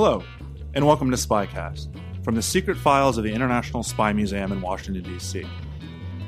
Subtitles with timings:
[0.00, 0.22] Hello,
[0.74, 1.88] and welcome to Spycast
[2.22, 5.44] from the secret files of the International Spy Museum in Washington, D.C.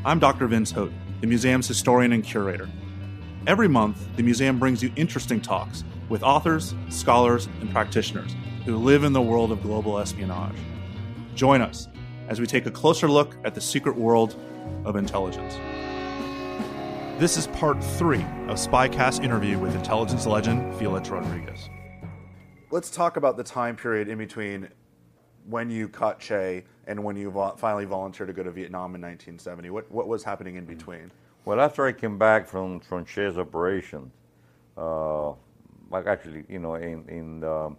[0.05, 0.49] I'm Dr.
[0.49, 2.69] Vince Houghton, the museum's historian and curator.
[3.47, 9.05] Every month, the museum brings you interesting talks with authors, scholars, and practitioners who live
[9.05, 10.59] in the world of global espionage.
[11.37, 11.87] Join us
[12.27, 14.35] as we take a closer look at the secret world
[14.85, 15.55] of intelligence.
[17.21, 21.71] This is part three of Spycast interview with intelligence legend Felix Rodriguez.
[22.73, 24.69] Let's talk about the time period in between
[25.47, 29.01] when you caught Che and when you vo- finally volunteered to go to Vietnam in
[29.01, 29.71] 1970.
[29.71, 31.11] What, what was happening in between?
[31.45, 34.13] Well, after I came back from, from Che's operation,
[34.77, 35.31] uh,
[35.91, 37.77] like actually, you know, in in, um,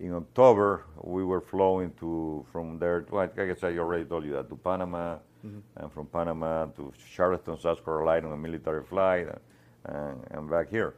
[0.00, 3.02] in October we were flowing to from there.
[3.02, 5.18] To, I guess I already told you that to Panama,
[5.76, 9.28] and from Panama to Charleston, South Carolina, on a military flight,
[9.84, 10.94] and, and back here.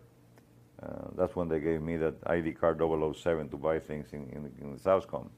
[0.83, 4.53] Uh, that's when they gave me that ID card 007 to buy things in, in,
[4.61, 5.29] in the Southcom.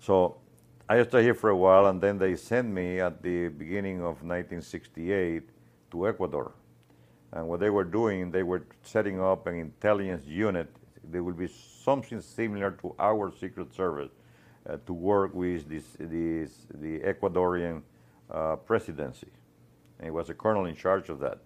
[0.00, 0.36] So
[0.88, 4.22] I stayed here for a while, and then they sent me at the beginning of
[4.22, 5.42] 1968
[5.90, 6.52] to Ecuador.
[7.32, 10.74] And what they were doing, they were setting up an intelligence unit.
[11.04, 14.10] There will be something similar to our Secret Service
[14.68, 17.82] uh, to work with this, this, the Ecuadorian
[18.30, 19.28] uh, presidency.
[20.00, 21.38] And was a colonel in charge of that.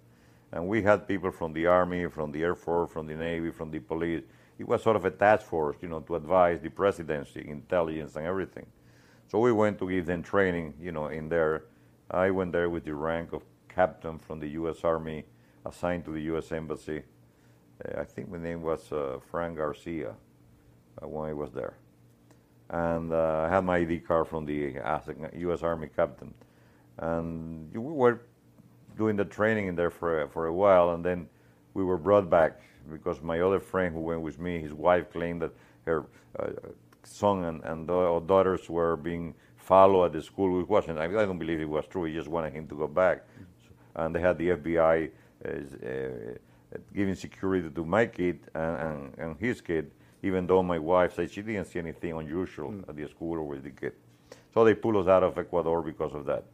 [0.53, 3.71] And we had people from the Army, from the Air Force, from the Navy, from
[3.71, 4.23] the police.
[4.59, 8.27] It was sort of a task force, you know, to advise the presidency, intelligence, and
[8.27, 8.67] everything.
[9.29, 11.65] So we went to give them training, you know, in there.
[12.11, 14.85] I went there with the rank of captain from the U.S.
[14.85, 15.25] Army,
[15.65, 16.53] assigned to the U.S.
[16.53, 17.03] Embassy.
[17.83, 20.15] Uh, I think my name was uh, Frank Garcia
[21.03, 21.79] uh, when I was there.
[22.69, 24.75] And uh, I had my ID card from the
[25.35, 25.63] U.S.
[25.63, 26.35] Army captain.
[26.99, 28.21] And we were
[28.97, 31.29] doing the training in there for a, for a while, and then
[31.75, 32.61] we were brought back
[32.91, 35.53] because my other friend who went with me, his wife claimed that
[35.87, 36.05] her
[36.39, 36.51] uh,
[37.05, 40.99] son and, and da- daughters were being followed at the school, which wasn't.
[40.99, 42.05] I, I don't believe it was true.
[42.05, 43.25] He just wanted him to go back,
[43.95, 45.11] and they had the FBI
[45.45, 49.91] uh, uh, giving security to my kid and, and, and his kid,
[50.23, 53.65] even though my wife said she didn't see anything unusual at the school or with
[53.65, 53.93] the kid.
[54.55, 56.45] So they pulled us out of Ecuador because of that.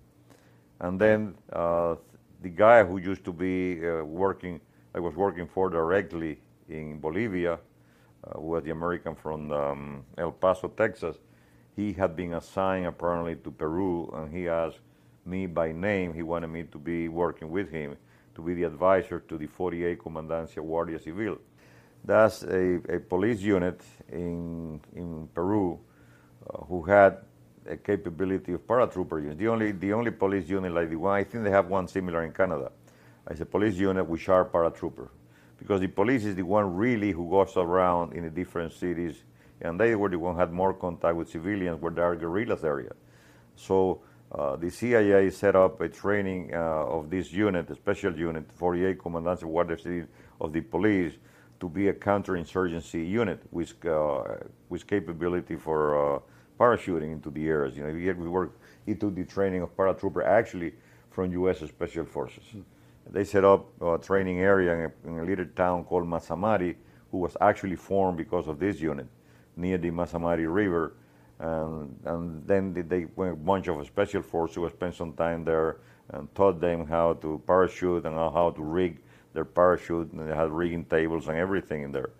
[0.80, 1.96] And then uh,
[2.40, 4.60] the guy who used to be uh, working,
[4.94, 6.38] I was working for directly
[6.68, 11.16] in Bolivia, uh, was the American from um, El Paso, Texas.
[11.76, 14.80] He had been assigned apparently to Peru, and he asked
[15.24, 16.12] me by name.
[16.12, 17.96] He wanted me to be working with him
[18.34, 21.38] to be the advisor to the 48 Comandancia Guardia Civil.
[22.04, 25.78] That's a, a police unit in, in Peru
[26.48, 27.18] uh, who had
[27.76, 29.38] capability of paratrooper units.
[29.38, 32.24] The only, the only police unit like the one, I think they have one similar
[32.24, 32.72] in Canada.
[33.30, 35.08] It's a police unit which are paratrooper.
[35.58, 39.16] Because the police is the one really who goes around in the different cities,
[39.60, 42.92] and they were the one had more contact with civilians where there are guerrillas area.
[43.56, 44.00] So
[44.30, 48.98] uh, the CIA set up a training uh, of this unit, a special unit, 48
[48.98, 50.08] Commandants of Guardia Civil
[50.40, 51.14] of the police,
[51.60, 54.22] to be a counterinsurgency unit with, uh,
[54.68, 56.20] with capability for uh,
[56.58, 57.76] parachuting into the areas.
[57.76, 60.72] You know, we, we work into the training of paratrooper actually
[61.10, 61.58] from U.S.
[61.60, 62.44] Special Forces.
[62.52, 62.60] Hmm.
[63.10, 66.76] They set up a training area in a, in a little town called Mazamari,
[67.10, 69.06] who was actually formed because of this unit
[69.56, 70.94] near the Mazamari River.
[71.38, 75.44] And, and then they, they went a bunch of special forces who spent some time
[75.44, 75.78] there
[76.10, 78.98] and taught them how to parachute and how to rig
[79.32, 80.12] their parachute.
[80.12, 82.10] And they had rigging tables and everything in there.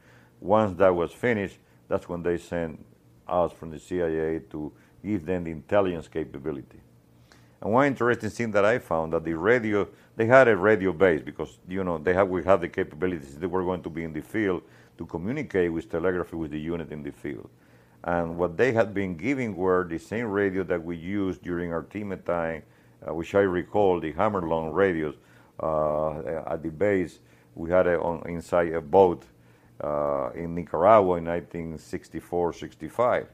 [0.41, 1.59] Once that was finished,
[1.89, 2.85] that's when they sent
[3.29, 4.73] us from the CIA to
[5.05, 6.81] give them the intelligence capability.
[7.61, 11.23] And one interesting thing that I found that the radio, they had a radio base
[11.23, 13.37] because you know they have we have the capabilities.
[13.37, 14.63] They were going to be in the field
[14.97, 17.49] to communicate with telegraphy with the unit in the field.
[18.05, 21.83] And what they had been giving were the same radio that we used during our
[21.83, 22.63] team at time,
[23.07, 25.17] uh, which I recall the Hammarlund radios
[25.61, 27.19] uh, at the base.
[27.57, 29.25] We had it on, inside a boat
[29.83, 33.29] uh, in Nicaragua in 1964 65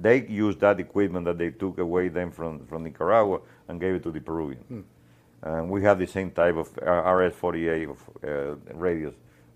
[0.00, 4.02] they used that equipment that they took away them from, from Nicaragua and gave it
[4.02, 4.64] to the Peruvians.
[4.66, 4.80] Hmm.
[5.42, 9.14] And we have the same type of RS-48 of, uh, radios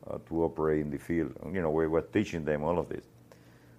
[0.08, 1.32] uh, to operate in the field.
[1.50, 3.05] You know, we were teaching them all of this.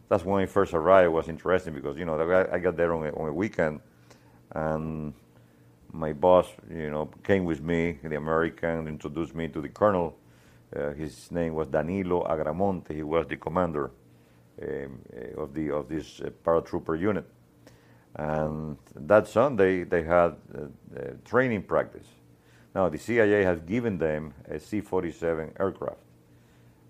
[0.09, 1.05] That's when I first arrived.
[1.05, 2.19] It was interesting because you know
[2.51, 3.79] I got there on a, on a weekend,
[4.53, 5.13] and
[5.91, 10.15] my boss, you know, came with me, the American, introduced me to the colonel.
[10.75, 12.93] Uh, his name was Danilo Agramonte.
[12.93, 13.91] He was the commander
[14.61, 17.25] um, uh, of the of this uh, paratrooper unit.
[18.15, 22.07] And that Sunday they had uh, training practice.
[22.75, 25.99] Now the CIA has given them a C-47 aircraft.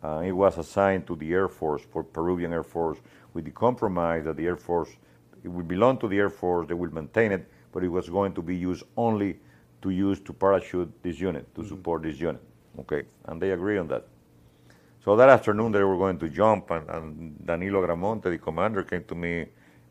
[0.04, 2.98] Uh, it was assigned to the Air Force for Peruvian Air Force
[3.34, 4.90] with the compromise that the Air Force
[5.44, 8.34] it will belong to the Air Force, they will maintain it, but it was going
[8.34, 9.40] to be used only
[9.82, 11.70] to use to parachute this unit, to mm-hmm.
[11.70, 12.42] support this unit.
[12.80, 14.06] Okay, and they agree on that.
[15.04, 19.04] So that afternoon they were going to jump, and, and Danilo Agramonte, the commander, came
[19.06, 19.48] to me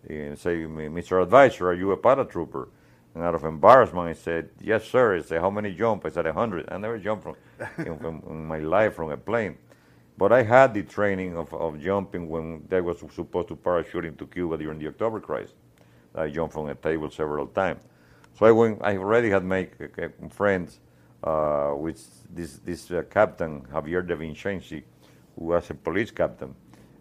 [0.08, 1.22] and said, Mr.
[1.22, 2.68] Advisor, are you a paratrooper?
[3.14, 5.16] And out of embarrassment, I said, yes, sir.
[5.16, 6.06] He said, how many jump?
[6.06, 6.68] I said, a 100.
[6.70, 7.36] I never jumped from,
[7.78, 9.56] in, from, in my life from a plane.
[10.16, 14.26] But I had the training of, of jumping when they was supposed to parachute into
[14.26, 15.54] Cuba during the October crisis.
[16.14, 17.82] I jumped from a table several times.
[18.38, 20.80] So I went, I already had made uh, friends
[21.22, 22.00] uh, with
[22.34, 24.82] this, this uh, captain, Javier de Vincenzi,
[25.36, 26.54] who was a police captain.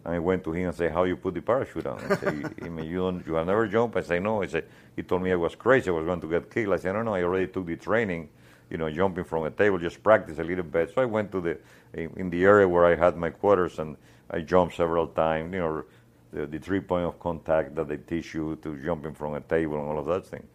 [0.04, 2.54] And I went to him and said, "How you put the parachute on?" I said,
[2.62, 4.64] "You mean you don't, you have never jumped?" I said, "No." I said,
[4.96, 5.90] "He told me I was crazy.
[5.90, 7.14] I was going to get killed." I said, "No, no.
[7.14, 8.28] I already took the training.
[8.70, 11.40] You know, jumping from a table, just practice a little bit." So I went to
[11.40, 11.58] the
[11.94, 13.96] in the area where I had my quarters, and
[14.30, 15.52] I jumped several times.
[15.52, 15.84] You know,
[16.32, 19.78] the, the three point of contact that they teach you to jumping from a table
[19.78, 20.46] and all of that thing.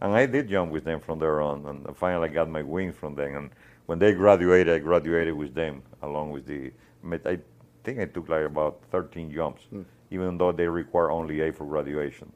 [0.00, 2.94] And I did jump with them from there on, and finally I got my wings
[2.94, 3.34] from them.
[3.34, 3.50] And
[3.86, 6.72] when they graduated, I graduated with them along with the
[7.04, 7.38] I
[7.84, 9.84] think I took like about 13 jumps, mm.
[10.10, 12.30] even though they require only eight for graduation.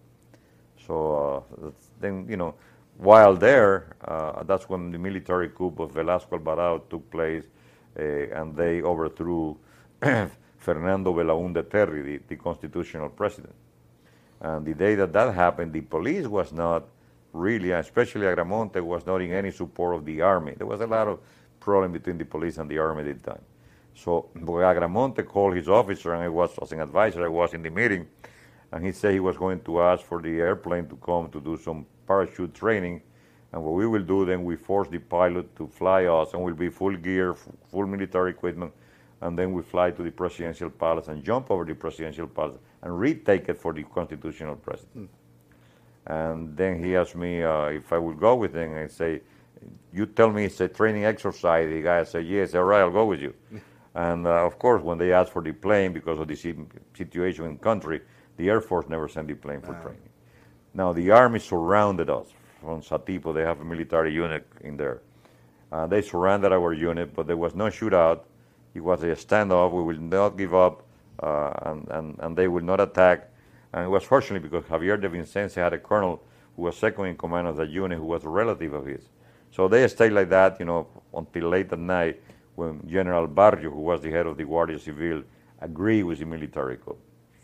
[0.87, 1.70] So uh,
[2.00, 2.55] then, you know,
[2.99, 7.44] while there, uh, that's when the military coup of Velasco Alvarado took place,
[7.99, 9.56] uh, and they overthrew
[10.58, 13.55] Fernando Belaúnde Terry, the, the constitutional president.
[14.41, 16.85] And the day that that happened, the police was not
[17.32, 20.55] really, especially Agramonte, was not in any support of the army.
[20.56, 21.20] There was a lot of
[21.61, 23.43] problem between the police and the army at the time.
[23.94, 27.25] So Agramonte called his officer, and I was as an advisor.
[27.25, 28.06] I was in the meeting,
[28.70, 31.56] and he said he was going to ask for the airplane to come to do
[31.56, 33.02] some parachute training.
[33.52, 36.55] And what we will do then, we force the pilot to fly us, and we'll
[36.55, 37.34] be full gear,
[37.70, 38.73] full military equipment,
[39.20, 42.99] and then we fly to the presidential palace and jump over the presidential palace and
[42.99, 45.11] retake it for the constitutional president.
[45.11, 45.22] Mm.
[46.07, 49.21] And then he asked me uh, if I would go with him, and I say,
[49.93, 53.07] "You tell me it's a training exercise." The guy said, "Yes, all right, I'll go
[53.07, 53.35] with you."
[53.95, 57.53] And uh, of course, when they asked for the plane because of the situation in
[57.53, 58.01] the country,
[58.39, 60.09] the Air Force never sent the plane for training.
[60.75, 62.29] Now, the Army surrounded us
[62.61, 63.35] from Satipo.
[63.35, 65.03] They have a military unit in there.
[65.71, 68.21] Uh, they surrounded our unit, but there was no shootout.
[68.75, 69.73] It was a standoff.
[69.73, 70.85] We will not give up,
[71.23, 73.29] uh, and, and, and they will not attack.
[73.72, 76.22] And it was fortunately because Javier de Vincenzi had a colonel
[76.56, 79.08] who was second in command of the unit who was a relative of his.
[79.50, 82.22] So they stayed like that, you know, until late at night
[82.55, 85.22] when General Barrio, who was the head of the Guardia Civil,
[85.60, 86.96] agreed with the military coup.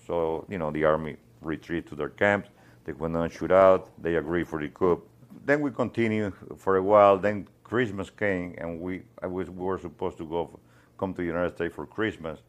[0.06, 2.49] So, you know, the army retreated to their camps.
[2.85, 3.90] They went on shoot out.
[4.02, 5.02] They agreed for the coup.
[5.44, 7.18] Then we continued for a while.
[7.18, 10.58] Then Christmas came, and we, was, we were supposed to go
[10.99, 12.40] come to the United States for Christmas.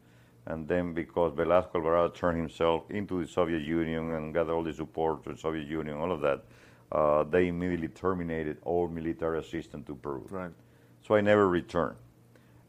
[0.45, 4.73] And then because Velasco Alvarado turned himself into the Soviet Union and got all the
[4.73, 6.43] support to the Soviet Union, all of that,
[6.91, 10.25] uh, they immediately terminated all military assistance to Peru.
[10.29, 10.51] Right.
[11.05, 11.97] So I never returned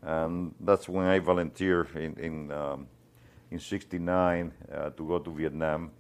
[0.03, 2.87] and that's when I volunteered in in um,
[3.51, 5.91] in '69 uh, to go to Vietnam.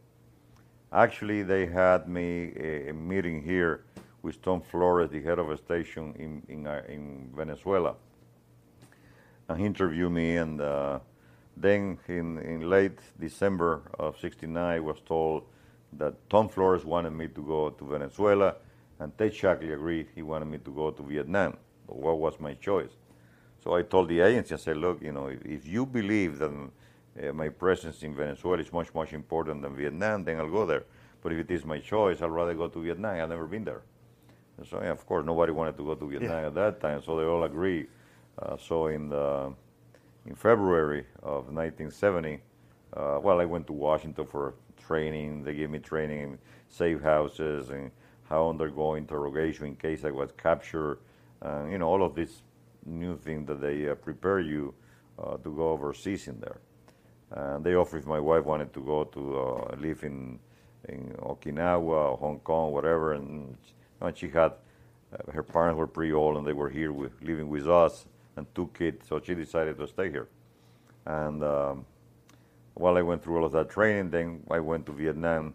[0.92, 3.84] Actually, they had me a, a, meeting here
[4.22, 7.94] with Tom Flores, the head of a station in in, uh, in Venezuela,
[9.48, 10.36] and he interviewed me.
[10.36, 11.00] And uh,
[11.56, 15.44] then in in late December of '69, I was told
[15.92, 18.56] that Tom Flores wanted me to go to Venezuela,
[18.98, 21.56] and Ted Shackley agreed he wanted me to go to Vietnam.
[21.86, 22.90] What was my choice?
[23.62, 26.50] So I told the agency, I said, look, you know, if, if you believe that
[26.50, 30.84] uh, my presence in Venezuela is much, much important than Vietnam, then I'll go there.
[31.22, 33.20] But if it is my choice, I'd rather go to Vietnam.
[33.20, 33.82] I've never been there.
[34.68, 37.24] So yeah, of course, nobody wanted to go to Vietnam at that time, so they
[37.24, 37.88] all agreed.
[38.38, 39.52] Uh, so in the
[40.26, 42.40] in February of 1970,
[42.94, 45.44] uh, well, I went to Washington for training.
[45.44, 47.90] They gave me training in safe houses and
[48.28, 50.98] how undergo interrogation in case I was captured.
[51.42, 52.42] You know, all of these
[52.84, 54.74] new things that they uh, prepare you
[55.18, 56.60] uh, to go overseas in there.
[57.30, 60.38] And they offered if my wife wanted to go to uh, live in
[60.88, 63.56] in Okinawa, Hong Kong, whatever, and,
[64.00, 64.52] and she had
[65.12, 68.06] uh, her parents were pretty old and they were here with, living with us
[68.36, 70.28] and two kids, so she decided to stay here.
[71.06, 71.86] And um,
[72.74, 75.54] while I went through all of that training, then I went to Vietnam,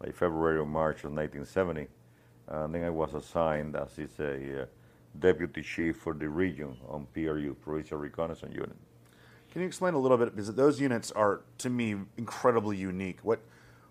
[0.00, 1.86] like February or March of 1970,
[2.48, 4.66] and then I was assigned as is a uh,
[5.18, 8.76] deputy chief for the region on PRU, Provincial Reconnaissance Unit.
[9.52, 13.18] Can you explain a little bit because those units are to me incredibly unique.
[13.22, 13.40] What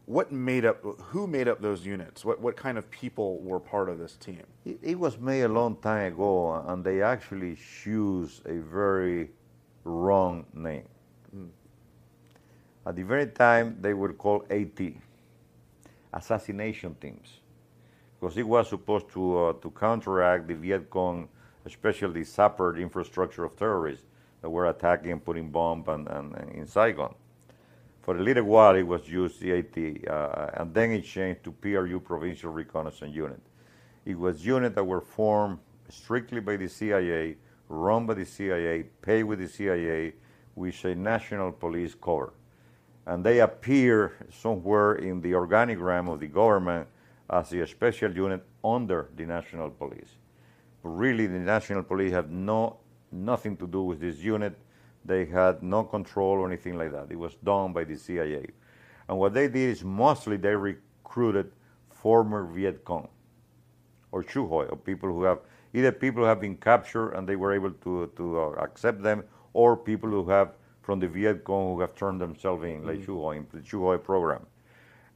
[0.07, 2.23] what made up who made up those units?
[2.23, 4.43] What what kind of people were part of this team?
[4.65, 9.29] It, it was made a long time ago, and they actually choose a very
[9.83, 10.87] wrong name.
[11.35, 11.49] Mm.
[12.85, 14.79] At the very time, they were called AT,
[16.13, 17.41] assassination teams,
[18.17, 21.27] because it was supposed to uh, to counteract the Viet Cong,
[21.65, 24.05] especially sapper infrastructure of terrorists
[24.41, 27.13] that were attacking and putting bombs and, and, and in Saigon.
[28.07, 29.77] For a little while, it was used CAT,
[30.09, 33.41] uh, and then it changed to PRU, Provincial Reconnaissance Unit.
[34.05, 35.59] It was units that were formed
[35.89, 37.35] strictly by the CIA,
[37.67, 40.13] run by the CIA, paid with the CIA,
[40.55, 42.31] with a national police cover.
[43.05, 46.87] And they appear somewhere in the organigram of the government
[47.29, 50.15] as a special unit under the national police.
[50.81, 52.77] But really, the national police have no,
[53.11, 54.57] nothing to do with this unit
[55.07, 57.07] they had no control or anything like that.
[57.09, 58.45] It was done by the CIA.
[59.07, 61.51] And what they did is mostly they recruited
[61.89, 63.07] former Viet Cong
[64.11, 65.39] or Chieu Hoi, or people who have
[65.73, 69.23] either people who have been captured and they were able to, to uh, accept them,
[69.53, 73.05] or people who have from the Viet Cong who have turned themselves in, like mm-hmm.
[73.05, 74.45] Chieu Hoi, in the Chieu Hoi program.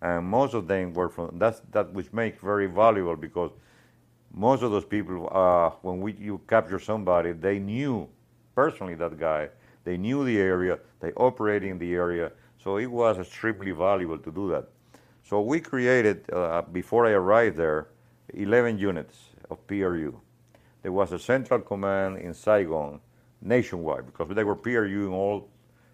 [0.01, 3.51] And most of them were from that's that which makes very valuable because
[4.33, 8.10] most of those people, uh, when we you capture somebody, they knew
[8.55, 9.50] personally that guy
[9.84, 12.32] they knew the area, they operated in the area,
[12.64, 14.68] so it was extremely valuable to do that.
[15.24, 17.88] So we created, uh, before I arrived there,
[18.34, 19.18] 11 units
[19.50, 20.20] of PRU.
[20.82, 23.00] There was a central command in Saigon
[23.42, 25.50] nationwide because they were PRU in all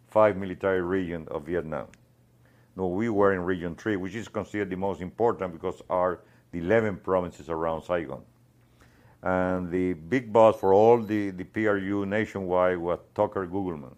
[0.07, 1.87] five military regions of Vietnam.
[2.75, 6.19] No, we were in Region 3, which is considered the most important because are
[6.51, 8.21] the 11 provinces around Saigon.
[9.23, 13.95] And the big boss for all the, the PRU nationwide was Tucker Gougelmann.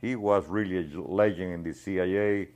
[0.00, 2.48] He was really a legend in the CIA.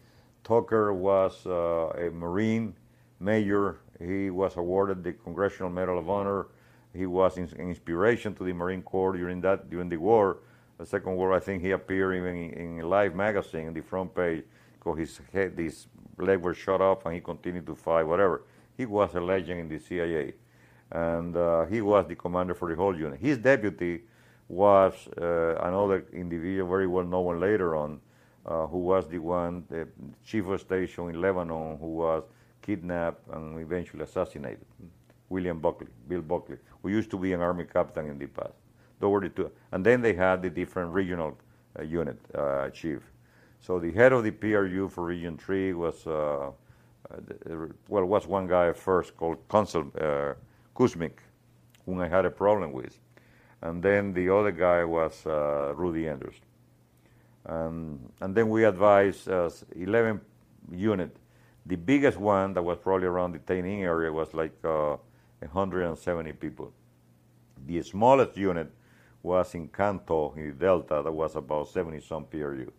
[0.43, 2.75] Tucker was uh, a Marine
[3.21, 3.79] major.
[3.99, 6.47] He was awarded the Congressional Medal of Honor.
[6.93, 10.39] He was in, inspiration to the Marine Corps during that during the war,
[10.79, 11.33] the Second War.
[11.33, 14.45] I think he appeared even in, in Life magazine, in the front page,
[14.79, 15.87] because his head, his
[16.19, 18.05] leg was shot off, and he continued to fight.
[18.05, 18.43] Whatever.
[18.77, 20.35] He was a legend in the CIA
[20.93, 23.21] and uh, he was the commander for the whole unit.
[23.21, 24.03] His deputy
[24.49, 28.01] was uh, another individual, very well known later on,
[28.47, 29.89] uh, who was the one, the
[30.25, 32.23] chief of station in Lebanon, who was
[32.63, 34.65] kidnapped and eventually assassinated.
[35.29, 38.53] William Buckley, Bill Buckley, who used to be an army captain in the past.
[39.01, 39.51] Those were the two.
[39.73, 41.37] And then they had the different regional
[41.79, 43.01] uh, unit uh, chief.
[43.61, 46.51] So the head of the PRU for Region 3 was, uh,
[47.89, 49.91] well, was one guy first called Consul
[50.75, 51.19] Kuzmic,
[51.87, 52.99] whom I had a problem with.
[53.63, 56.37] And then the other guy was uh, Rudy Anders.
[57.47, 60.21] Um, and then we advised uh, 11
[60.73, 61.17] unit.
[61.67, 64.97] The biggest one that was probably around the Tay Ninh area was like uh,
[65.41, 66.73] 170 people.
[67.67, 68.71] The smallest unit
[69.23, 72.71] was in Can Tho, in Delta, that was about 70 some PRU.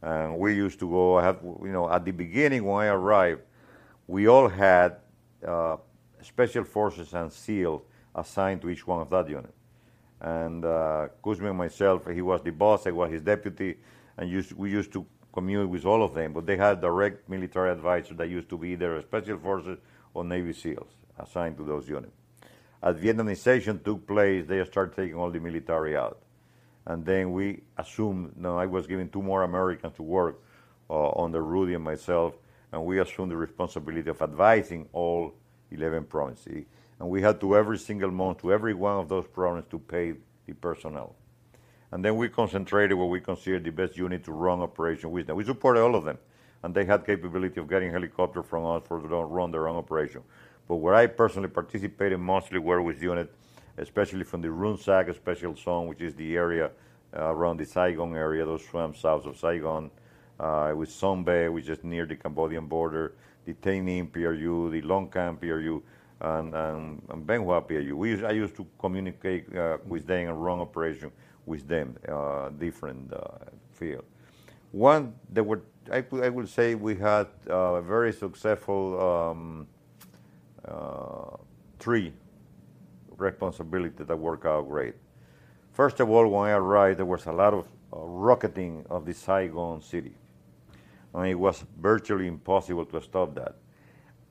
[0.00, 3.42] And we used to go, have, you know, at the beginning when I arrived,
[4.06, 4.96] we all had
[5.46, 5.76] uh,
[6.22, 7.82] special forces and SEAL
[8.14, 9.54] assigned to each one of that unit.
[10.20, 13.76] And uh, Kuzmin myself, he was the boss, I was his deputy,
[14.16, 16.32] and used, we used to commute with all of them.
[16.32, 19.78] But they had direct military advisors that used to be either special forces
[20.14, 22.12] or Navy SEALs assigned to those units.
[22.82, 26.20] As Vietnamization took place, they started taking all the military out.
[26.86, 30.40] And then we assumed, no, I was given two more Americans to work
[30.88, 32.34] uh, under Rudy and myself,
[32.72, 35.34] and we assumed the responsibility of advising all
[35.70, 36.64] 11 provinces.
[36.98, 40.14] And we had to every single month to every one of those provinces to pay
[40.46, 41.14] the personnel.
[41.90, 45.36] And then we concentrated what we considered the best unit to run operation with them.
[45.36, 46.18] We supported all of them,
[46.62, 50.22] and they had capability of getting helicopter from us for to run their own operation.
[50.66, 53.32] But where I personally participated mostly were with unit,
[53.78, 56.70] especially from the Rung Sat Special Zone, which is the area
[57.16, 59.90] uh, around the Saigon area, those swamps south of Saigon,
[60.38, 60.94] uh, with
[61.24, 63.14] Bay, which is near the Cambodian border,
[63.54, 65.82] the PRU, the Long Cam PRU,
[66.20, 67.96] and, and, and Bien Hoa PRU.
[67.96, 71.12] We I used to communicate uh, with them and run operation
[71.46, 73.18] with them, uh, different uh,
[73.72, 74.04] field.
[74.72, 79.66] One, there were, I, I would say we had a very successful um,
[80.64, 81.36] uh,
[81.78, 82.12] three
[83.16, 84.94] responsibilities that worked out great.
[85.72, 89.14] First of all, when I arrived, there was a lot of uh, rocketing of the
[89.14, 90.12] Saigon city.
[91.14, 93.56] And it was virtually impossible to stop that.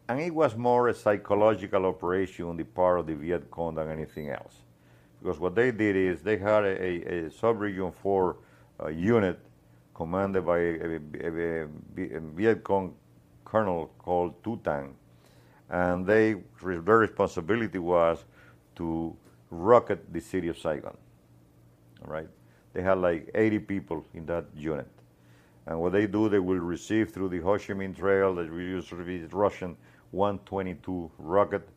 [0.09, 3.89] And it was more a psychological operation on the part of the Viet Cong than
[3.89, 4.61] anything else.
[5.21, 8.37] Because what they did is they had a, a, a sub-region 4
[8.79, 9.39] uh, unit
[9.93, 11.67] commanded by a, a,
[12.35, 12.93] Viet Cong
[13.43, 14.95] colonel called Tu Tang.
[15.69, 18.23] And they, their responsibility was
[18.75, 19.15] to
[19.49, 20.95] rocket the city of Saigon.
[22.05, 22.29] All right?
[22.73, 24.87] They had like 80 people in that unit.
[25.67, 28.63] And what they do, they will receive through the Ho Chi Minh Trail, that we
[28.63, 29.75] use the Russian
[30.11, 31.67] 122 rocket.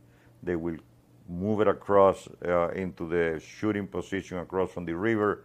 [0.45, 0.77] They will
[1.29, 5.43] move it across uh, into the shooting position across from the river,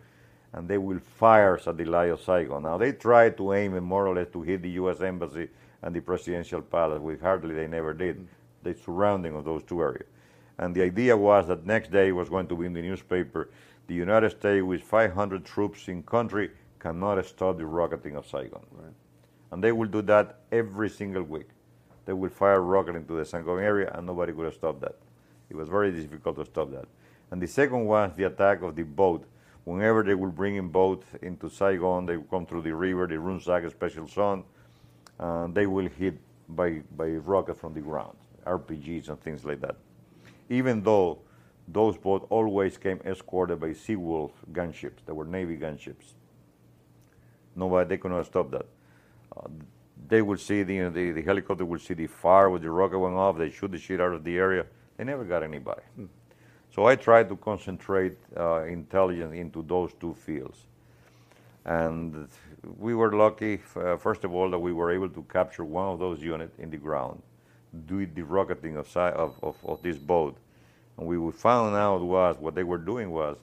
[0.53, 2.63] and they will fire at the Lie Saigon.
[2.63, 5.01] Now, they try to aim more or less to hit the U.S.
[5.01, 5.49] Embassy
[5.81, 8.27] and the presidential palace, which hardly they never did.
[8.61, 10.07] The surrounding of those two areas.
[10.59, 13.49] And the idea was that next day was going to be in the newspaper,
[13.87, 16.51] the United States with 500 troops in country
[16.85, 18.63] cannot stop the rocketing of Saigon.
[18.71, 18.93] Right.
[19.51, 21.49] And they will do that every single week.
[22.05, 24.95] They will fire rocket into the Saigon area and nobody could stop that.
[25.49, 26.85] It was very difficult to stop that.
[27.31, 29.25] And the second was the attack of the boat.
[29.63, 33.17] Whenever they will bring in boats into Saigon, they will come through the river, the
[33.17, 34.43] Rung Sat Special Zone,
[35.17, 38.15] and they will hit by, by rocket from the ground,
[38.45, 39.75] RPGs and things like that.
[40.49, 41.17] Even though
[41.67, 46.13] those boats always came escorted by Seawolf gunships, they were Navy gunships.
[47.55, 48.65] Nobody, they could not stop that.
[49.35, 49.47] Uh,
[50.07, 52.69] they would see the, you know, the, the helicopter would see the fire with the
[52.69, 54.65] rocket went off, they shoot the shit out of the area
[54.97, 55.81] they never got anybody.
[55.95, 56.05] Hmm.
[56.73, 60.57] So I tried to concentrate uh, intelligence into those two fields.
[61.63, 62.27] And
[62.77, 65.99] we were lucky, uh, first of all, that we were able to capture one of
[65.99, 67.21] those units in the ground,
[67.87, 70.37] do the rocketing of, of, of, of this boat.
[70.97, 73.37] And we found out was what they were doing was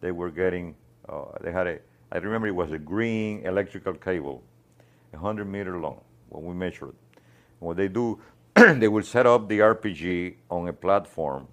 [0.00, 0.74] they were getting,
[1.08, 1.78] uh, they had a,
[2.10, 4.42] I remember it was a green electrical cable,
[5.10, 6.94] 100 meter long when we measured
[7.58, 8.20] what they do,
[8.54, 11.48] they will set up the RPG on a platform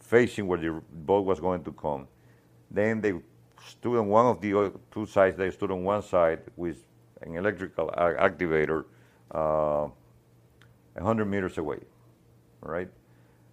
[0.00, 2.06] facing where the boat was going to come.
[2.70, 3.14] Then they
[3.66, 5.36] stood on one of the two sides.
[5.36, 6.84] They stood on one side with
[7.22, 8.84] an electrical activator
[9.30, 9.88] uh,
[10.94, 11.78] 100 meters away,
[12.60, 12.88] right?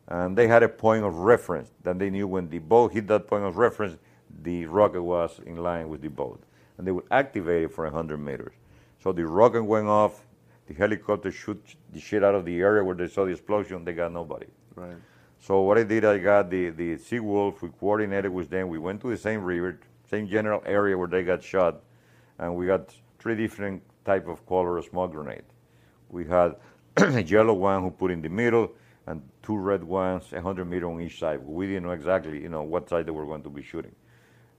[0.08, 1.72] And they had a point of reference.
[1.82, 3.98] Then they knew when the boat hit that point of reference,
[4.42, 6.42] the rocket was in line with the boat.
[6.78, 8.54] And they would activate it for 100 meters.
[9.00, 10.26] So the rocket went off,
[10.68, 13.84] the helicopter shoot the shit out of the area where they saw the explosion.
[13.84, 14.48] They got nobody.
[14.76, 14.96] Right.
[15.40, 18.70] So what I did, I got the the Sea Wolf, We coordinated with them.
[18.70, 19.78] We went to the same river,
[20.10, 21.82] same general area where they got shot,
[22.40, 25.44] and we got three different type of color of smoke grenade.
[26.10, 26.56] We had
[26.98, 28.72] a yellow one who put in the middle,
[29.06, 31.42] and two red ones, 100 meter on each side.
[31.46, 33.94] We didn't know exactly, you know, what side they were going to be shooting.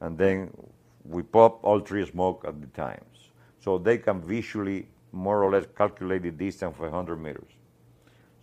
[0.00, 0.50] And then
[1.04, 3.30] we pop all three smoke at the times,
[3.60, 7.52] so they can visually more or less calculate the distance of 100 meters.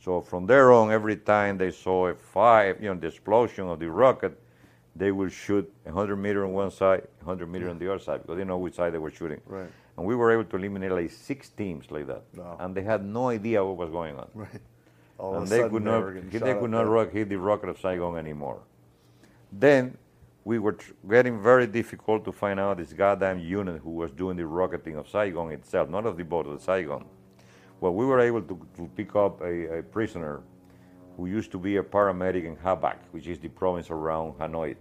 [0.04, 3.80] So from there on, every time they saw a fire, you know, the explosion of
[3.80, 4.40] the rocket,
[4.96, 8.38] they will shoot 100 meter on one side, 100 meter on the other side, because
[8.38, 9.40] they know which side they were shooting.
[9.46, 9.70] Right.
[9.98, 12.24] And we were able to eliminate like six teams like that.
[12.36, 12.58] Wow.
[12.60, 14.30] And they had no idea what was going on.
[14.34, 14.50] Right.
[15.20, 18.60] All and they could not, they could not rock, hit the rocket of Saigon anymore.
[19.52, 19.98] Then
[20.44, 20.78] we were
[21.08, 25.08] getting very difficult to find out this goddamn unit who was doing the rocketing of
[25.08, 27.06] Saigon itself, not of the boat of Saigon.
[27.80, 30.42] Well, we were able to, to pick up a, a, prisoner
[31.18, 34.76] who used to be a paramedic in Ha Bac, which is the province around Hanoi.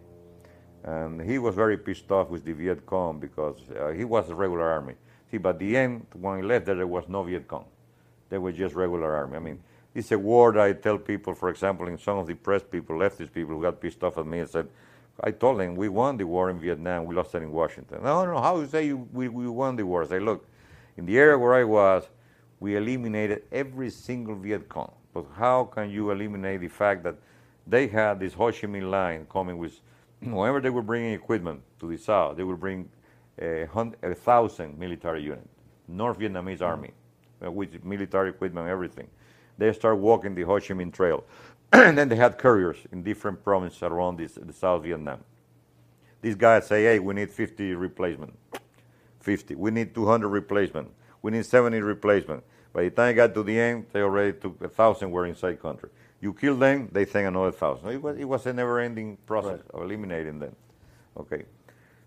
[0.84, 4.34] And he was very pissed off with the Viet Cong because uh, he was a
[4.34, 4.94] regular army.
[5.30, 7.66] See, but the end, when he left there, there was no Viet Cong.
[8.30, 9.36] They were just regular army.
[9.36, 9.62] I mean,
[9.94, 13.32] it's a that I tell people, for example, in some of the press people, leftist
[13.32, 14.68] people who got pissed off at me and said,
[15.22, 18.02] I told them we won the war in Vietnam, we lost it in Washington.
[18.02, 20.02] No, no, how you say you, we, we won the war?
[20.04, 20.46] I say, look,
[20.96, 22.08] in the area where I was,
[22.58, 24.92] we eliminated every single Viet Cong.
[25.12, 27.16] But how can you eliminate the fact that
[27.66, 29.80] they had this Ho Chi Minh line coming with,
[30.20, 32.88] whenever they were bringing equipment to the south, they would bring
[33.40, 35.48] a, hundred, a thousand military units,
[35.88, 36.64] North Vietnamese mm-hmm.
[36.64, 36.90] army,
[37.44, 39.08] uh, with military equipment and everything.
[39.58, 41.24] They start walking the Ho Chi Minh Trail.
[41.72, 45.20] And then they had couriers in different provinces around this, the South Vietnam.
[46.22, 48.36] These guys say, hey, we need 50 replacement.
[49.20, 49.54] 50.
[49.54, 50.90] We need 200 replacement.
[51.22, 52.42] We need 70 replacement.
[52.72, 55.60] By the time I got to the end, they already took a thousand were inside
[55.60, 55.90] country.
[56.20, 57.88] You kill them, they think another thousand.
[57.90, 59.70] It was, it was a never-ending process right.
[59.74, 60.54] of eliminating them.
[61.16, 61.44] Okay.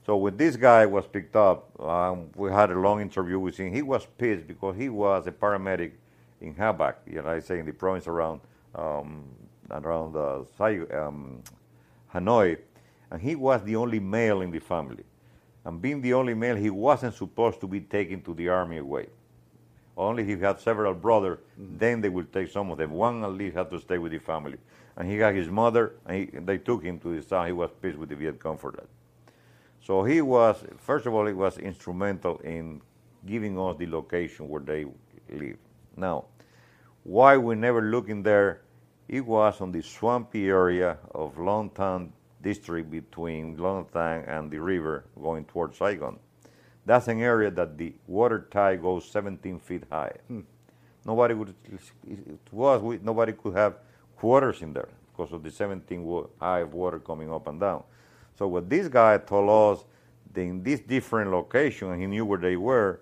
[0.05, 3.73] So when this guy was picked up, um, we had a long interview with him.
[3.73, 5.93] He was pissed because he was a paramedic
[6.41, 8.41] in Ha Bac, you know, I say in the province around
[8.75, 9.23] um,
[9.73, 10.43] around uh,
[11.05, 11.41] um,
[12.13, 12.57] Hanoi,
[13.11, 15.03] and he was the only male in the family.
[15.65, 19.07] And being the only male, he wasn't supposed to be taken to the army away.
[19.95, 21.77] Only if he had several brothers, mm-hmm.
[21.77, 22.91] then they would take some of them.
[22.91, 24.57] One at least had to stay with the family.
[24.97, 27.47] And he had his mother, and he, they took him to the south.
[27.47, 28.87] He was pissed with the Viet Cong for that.
[29.81, 32.81] So he was, first of all, he was instrumental in
[33.25, 34.85] giving us the location where they
[35.29, 35.57] live.
[35.95, 36.25] Now,
[37.03, 38.61] why we never look in there,
[39.07, 42.11] it was on the swampy area of Long Tan
[42.41, 46.19] district between Long Tan and the river going towards Saigon.
[46.85, 50.13] That's an area that the water tide goes 17 feet high.
[50.27, 50.41] Hmm.
[51.05, 51.53] Nobody would,
[52.09, 53.75] it was, we, nobody could have
[54.15, 57.83] quarters in there because of the 17 high of water coming up and down.
[58.37, 59.85] So what this guy told us,
[60.35, 63.01] in this different location, and he knew where they were,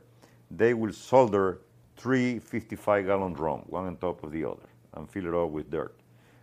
[0.50, 1.62] they will solder
[1.96, 5.96] three 55-gallon drums, one on top of the other, and fill it up with dirt.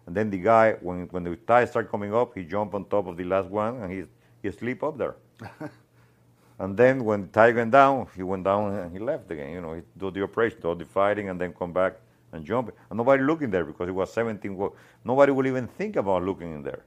[0.07, 3.07] And then the guy, when, when the tides start coming up, he jump on top
[3.07, 4.05] of the last one, and he,
[4.43, 5.17] he sleep up there.
[6.59, 9.53] and then when the tide went down, he went down and he left again.
[9.53, 11.97] You know, he do the operation, do the fighting, and then come back
[12.33, 12.73] and jump.
[12.91, 14.71] And nobody looking there because it was 17.
[15.05, 16.85] Nobody would even think about looking in there.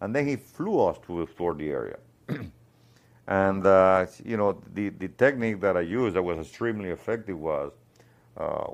[0.00, 1.98] And then he flew us to explore the area.
[3.26, 7.72] and, uh, you know, the, the technique that I used that was extremely effective was
[8.36, 8.68] uh,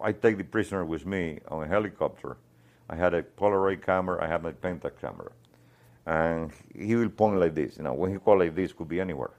[0.00, 2.36] I take the prisoner with me on a helicopter.
[2.88, 5.30] I had a Polaroid camera, I had my Pentax camera.
[6.06, 7.76] And he will point like this.
[7.76, 9.32] You know, when he called like this, could be anywhere.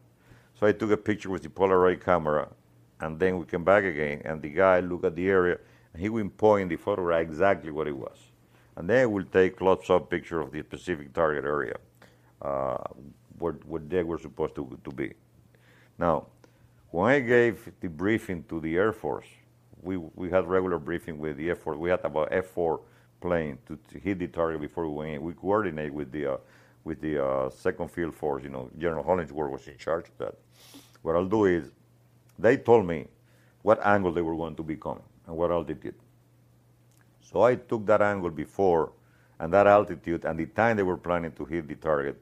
[0.59, 2.49] So I took a picture with the Polaroid camera,
[2.99, 5.57] and then we came back again, and the guy looked at the area,
[5.93, 8.29] and he will point the photograph exactly what it was
[8.79, 11.75] and then we'll take close-up picture of the specific target area
[12.41, 12.77] uh,
[13.37, 15.13] where, where they were supposed to, to be.
[15.97, 16.27] Now,
[16.91, 19.27] when I gave the briefing to the Air Force,
[19.81, 21.77] we, we had regular briefing with the F4.
[21.77, 22.81] We had about F-4
[23.21, 25.21] plane to, to, hit the target before we went in.
[25.21, 26.37] We coordinate with the, uh,
[26.83, 28.43] with the uh, Second Field Force.
[28.43, 30.35] You know, General Hollingsworth was in charge of that.
[31.01, 31.71] What I'll do is,
[32.37, 33.07] they told me
[33.61, 35.95] what angle they were going to be coming and what altitude.
[37.21, 38.91] So I took that angle before
[39.39, 42.21] and that altitude and the time they were planning to hit the target,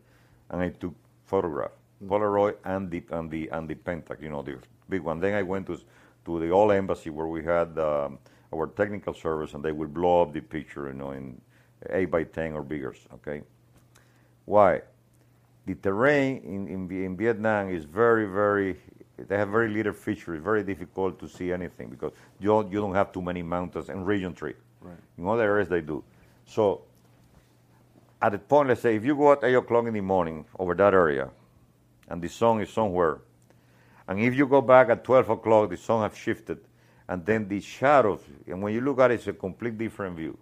[0.50, 0.94] and I took
[1.26, 1.72] photograph,
[2.04, 2.14] mm-hmm.
[2.14, 4.58] Polaroid and the and the and the Pentax, you know, the
[4.90, 5.20] big one.
[5.20, 5.80] Then I went to
[6.28, 8.20] to the old embassy where we had um,
[8.54, 11.42] our technical service, and they would blow up the picture, you know, in
[11.90, 12.94] eight by ten or bigger.
[13.16, 13.42] Okay,
[14.46, 14.82] why?
[15.66, 18.78] The terrain in, in, in Vietnam is very, very
[19.18, 20.42] they have very little features.
[20.44, 24.06] very difficult to see anything because you don't, you don't have too many mountains and
[24.06, 24.54] region tree.
[24.80, 24.98] Right.
[25.18, 26.04] In other areas, they do.
[26.46, 26.84] So
[28.22, 30.76] at the point, let's say, if you go at 8 o'clock in the morning over
[30.76, 31.30] that area,
[32.08, 33.20] and the sun is somewhere,
[34.08, 36.60] and if you go back at 12 o'clock, the sun has shifted,
[37.10, 40.38] and then the shadows, and when you look at it, it's a complete different view.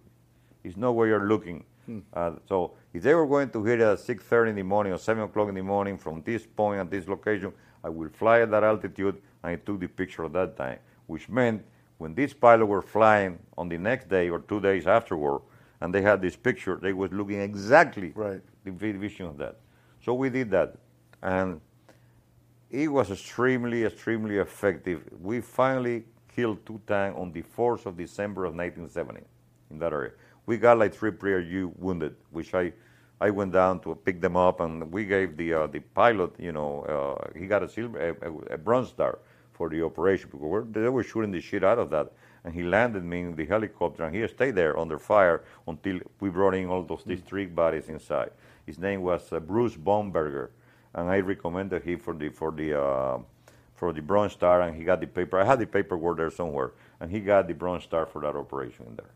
[0.62, 1.64] It's not where you're looking.
[1.86, 2.00] Hmm.
[2.12, 5.22] Uh, so if they were going to hit at 6.30 in the morning or 7
[5.22, 7.52] o'clock in the morning from this point at this location,
[7.84, 11.28] I will fly at that altitude, and I took the picture at that time, which
[11.28, 11.64] meant
[11.98, 15.40] when these pilots were flying on the next day or two days afterward,
[15.80, 18.40] and they had this picture, they was looking exactly right.
[18.64, 19.56] the vision of that.
[20.04, 20.76] So we did that,
[21.22, 21.60] and
[22.76, 25.02] it was extremely, extremely effective.
[25.22, 29.22] We finally killed two tanks on the 4th of December of 1970
[29.70, 30.10] in that area.
[30.44, 32.74] We got like three PRU wounded, which I,
[33.18, 36.52] I went down to pick them up, and we gave the uh, the pilot, you
[36.52, 39.20] know, uh, he got a silver, a, a bronze star
[39.54, 42.12] for the operation because they were shooting the shit out of that.
[42.44, 46.28] And he landed me in the helicopter, and he stayed there under fire until we
[46.28, 48.32] brought in all those district bodies inside.
[48.66, 50.50] His name was uh, Bruce Baumberger,
[50.94, 53.18] and I recommended him for the for the uh,
[53.74, 55.38] for the Bronze Star, and he got the paper.
[55.38, 58.86] I had the paperwork there somewhere, and he got the Bronze Star for that operation
[58.86, 59.10] in there.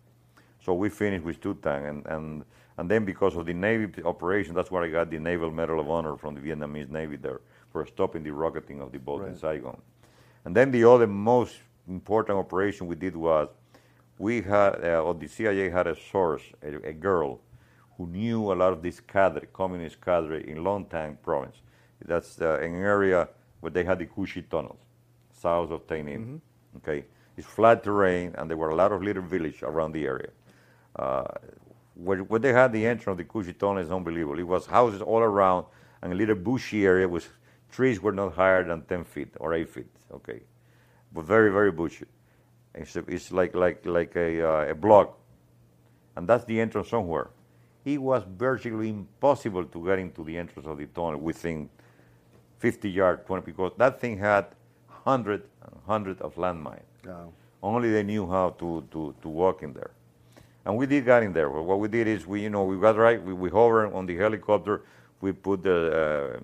[0.64, 2.44] So we finished with two tanks, and, and
[2.80, 5.90] and then because of the Navy operation, that's where I got the Naval Medal of
[5.90, 9.30] Honor from the Vietnamese Navy there for stopping the rocketing of the boat right.
[9.30, 9.80] in Saigon.
[10.44, 11.56] And then the other most
[11.88, 13.48] important operation we did was
[14.18, 17.40] we had, uh, or the CIA had a source, a, a, girl,
[18.00, 21.56] who knew a lot of this cadre, communist cadre in Long Tan province.
[22.02, 23.28] That's uh, an area
[23.60, 24.78] where they had the Cu Chi tunnels,
[25.30, 26.18] south of Tay Ninh.
[26.18, 26.76] Mm-hmm.
[26.78, 27.04] Okay,
[27.36, 30.30] it's flat terrain, and there were a lot of little villages around the area.
[30.96, 31.24] Uh,
[31.94, 34.38] where, where they had the entrance of the Cu Chi Tunnel is unbelievable.
[34.38, 35.66] It was houses all around
[36.00, 37.28] and a little bushy area was
[37.70, 40.40] trees were not higher than 10 feet or 8 feet, okay?
[41.12, 42.06] But very, very bushy.
[42.74, 45.18] It's, it's like, like, like a, uh, a block.
[46.16, 47.28] And that's the entrance somewhere.
[47.84, 51.70] It was virtually impossible to get into the entrance of the tunnel within
[52.58, 54.46] 50 yards, 20, because that thing had
[54.86, 55.42] hundred
[55.86, 56.82] hundred of landmines.
[57.08, 57.32] Oh.
[57.62, 59.90] Only they knew how to, to, to walk in there.
[60.64, 61.50] And we did get in there.
[61.50, 64.16] What we did is we, you know, we got right, we, we hovered on the
[64.16, 64.82] helicopter,
[65.20, 66.40] we put the uh,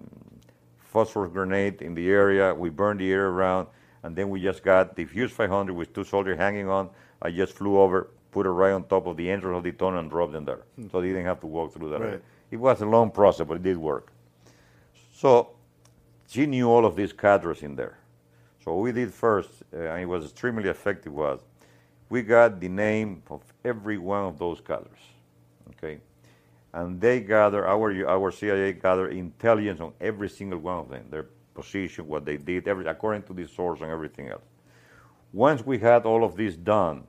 [0.78, 3.68] phosphorus grenade in the area, we burned the area around,
[4.02, 6.90] and then we just got the Hughes 500 with two soldiers hanging on.
[7.20, 9.98] I just flew over, put it right on top of the entrance of the tunnel
[9.98, 10.60] and dropped them there.
[10.92, 12.00] So they didn't have to walk through that.
[12.00, 12.22] Right.
[12.50, 14.12] It was a long process, but it did work.
[15.14, 15.52] So
[16.28, 17.96] she knew all of these cadres in there.
[18.62, 21.40] So what we did first, uh, and it was extremely effective, was
[22.10, 25.04] we got the name of every one of those cadres,
[25.70, 25.98] okay?
[26.74, 31.26] And they gather, our, our CIA gather intelligence on every single one of them, their
[31.54, 34.44] position, what they did, every, according to the source and everything else.
[35.32, 37.04] Once we had all of this done,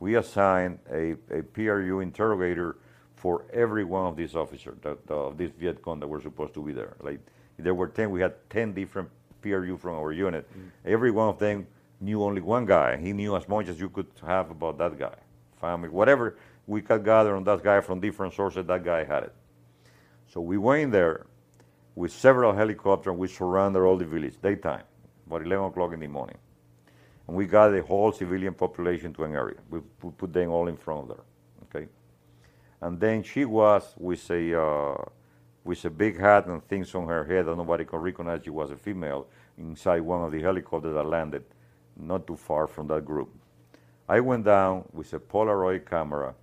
[0.00, 2.76] we assigned a, a PRU interrogator
[3.16, 6.62] for every one of these officers, that, of this Viet Cong that were supposed to
[6.62, 6.96] be there.
[7.00, 7.20] Like,
[7.58, 9.08] there were 10, we had 10 different
[9.40, 10.46] PRU from our unit.
[10.50, 10.70] Mm.
[10.84, 11.66] Every one of them
[12.00, 12.96] knew only one guy.
[12.96, 15.14] He knew as much as you could have about that guy,
[15.60, 19.34] family, whatever we could gather on that guy from different sources, that guy had it.
[20.28, 21.26] So we went in there
[21.94, 24.82] with several helicopters and we surrounded all the village, daytime,
[25.26, 26.36] about 11 o'clock in the morning.
[27.26, 29.56] And we got the whole civilian population to an area.
[29.68, 31.24] We we put them all in front of there,
[31.64, 31.88] okay?
[32.80, 35.04] And then she was with a, uh,
[35.64, 38.70] with a big hat and things on her head that nobody could recognize she was
[38.70, 39.26] a female
[39.58, 41.44] inside one of the helicopters that landed
[41.96, 43.30] not too far from that group.
[44.08, 46.34] I went down with a Polaroid camera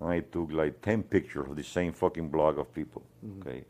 [0.00, 3.02] and I took like 10 pictures of the same fucking block of people,
[3.40, 3.64] okay?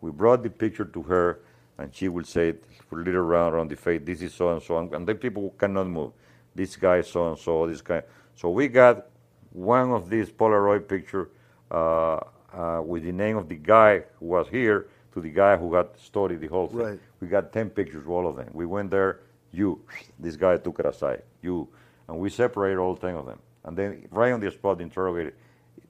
[0.00, 1.40] We brought the picture to her
[1.78, 4.78] and she will say, a little round around the face, this is so and so,
[4.78, 6.12] and then people cannot move.
[6.54, 8.02] This guy so and so, this guy.
[8.34, 9.06] So we got
[9.52, 11.30] one of these Polaroid picture
[11.70, 12.18] uh,
[12.52, 15.98] uh, with the name of the guy who was here to the guy who got
[15.98, 16.78] studied the whole thing.
[16.78, 17.00] Right.
[17.20, 18.48] We got 10 pictures, all of them.
[18.52, 19.20] We went there,
[19.52, 19.80] you,
[20.18, 21.68] this guy took it aside, you,
[22.08, 23.38] and we separated all 10 of them.
[23.64, 25.34] And then right on the spot, interrogated.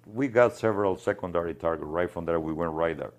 [0.07, 2.39] We got several secondary targets right from there.
[2.41, 3.13] We went right there.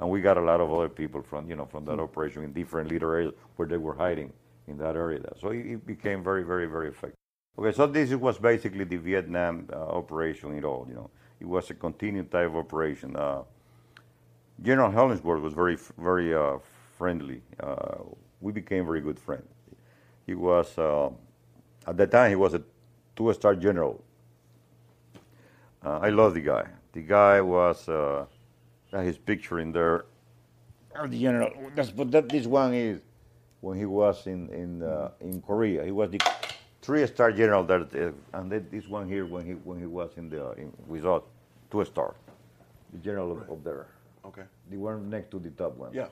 [0.00, 2.52] And we got a lot of other people from, you know, from that operation in
[2.52, 4.32] different little areas where they were hiding
[4.68, 5.20] in that area.
[5.40, 7.16] So it, it became very, very, very effective.
[7.58, 11.10] Okay, so this was basically the Vietnam uh, operation at all, you know.
[11.40, 13.16] It was a continued type of operation.
[13.16, 13.42] Uh,
[14.62, 16.58] General Hollingsworth was very, very uh,
[16.96, 17.42] friendly.
[17.58, 17.98] Uh,
[18.40, 19.48] we became very good friends.
[20.26, 21.10] He was, uh,
[21.86, 22.62] at that time, he was a
[23.16, 24.04] two-star general.
[25.84, 26.66] Uh, I love the guy.
[26.92, 28.26] The guy was, uh,
[28.92, 30.06] his picture in there.
[30.96, 31.50] Oh, the general.
[31.74, 33.00] That's but that this one is
[33.60, 35.84] when he was in in uh, in Korea.
[35.84, 36.20] He was the
[36.82, 40.30] three-star general that, uh, and then this one here when he when he was in
[40.30, 41.22] the in, with us,
[41.70, 42.14] two-star.
[42.92, 43.86] The general of, of there.
[44.24, 44.44] Okay.
[44.70, 45.92] The one next to the top one.
[45.92, 46.08] Yeah.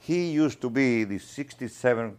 [0.00, 2.16] He used to be the 67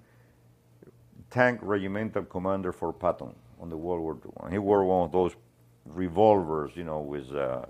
[1.29, 4.31] tank regimental commander for Patton on the World War II.
[4.43, 5.33] And he wore one of those
[5.85, 7.67] revolvers, you know, with, uh, th-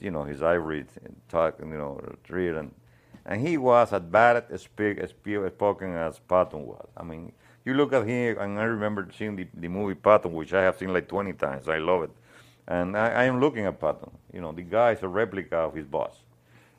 [0.00, 0.84] you know, his ivory
[1.28, 2.72] tuck, you know, rear and,
[3.26, 6.88] and he was as bad as speak as spoken as Patton was.
[6.96, 7.32] I mean,
[7.64, 10.78] you look at him, and I remember seeing the, the movie Patton, which I have
[10.78, 11.68] seen like 20 times.
[11.68, 12.10] I love it.
[12.66, 14.10] And I, I am looking at Patton.
[14.32, 16.16] You know, the guy is a replica of his boss.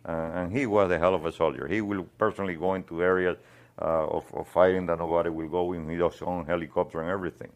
[0.06, 1.68] Uh, and he was a hell of a soldier.
[1.68, 3.38] He will personally go into areas
[3.82, 5.90] uh, of, of fighting that nobody will go in.
[5.90, 7.52] He does his own helicopter and everything.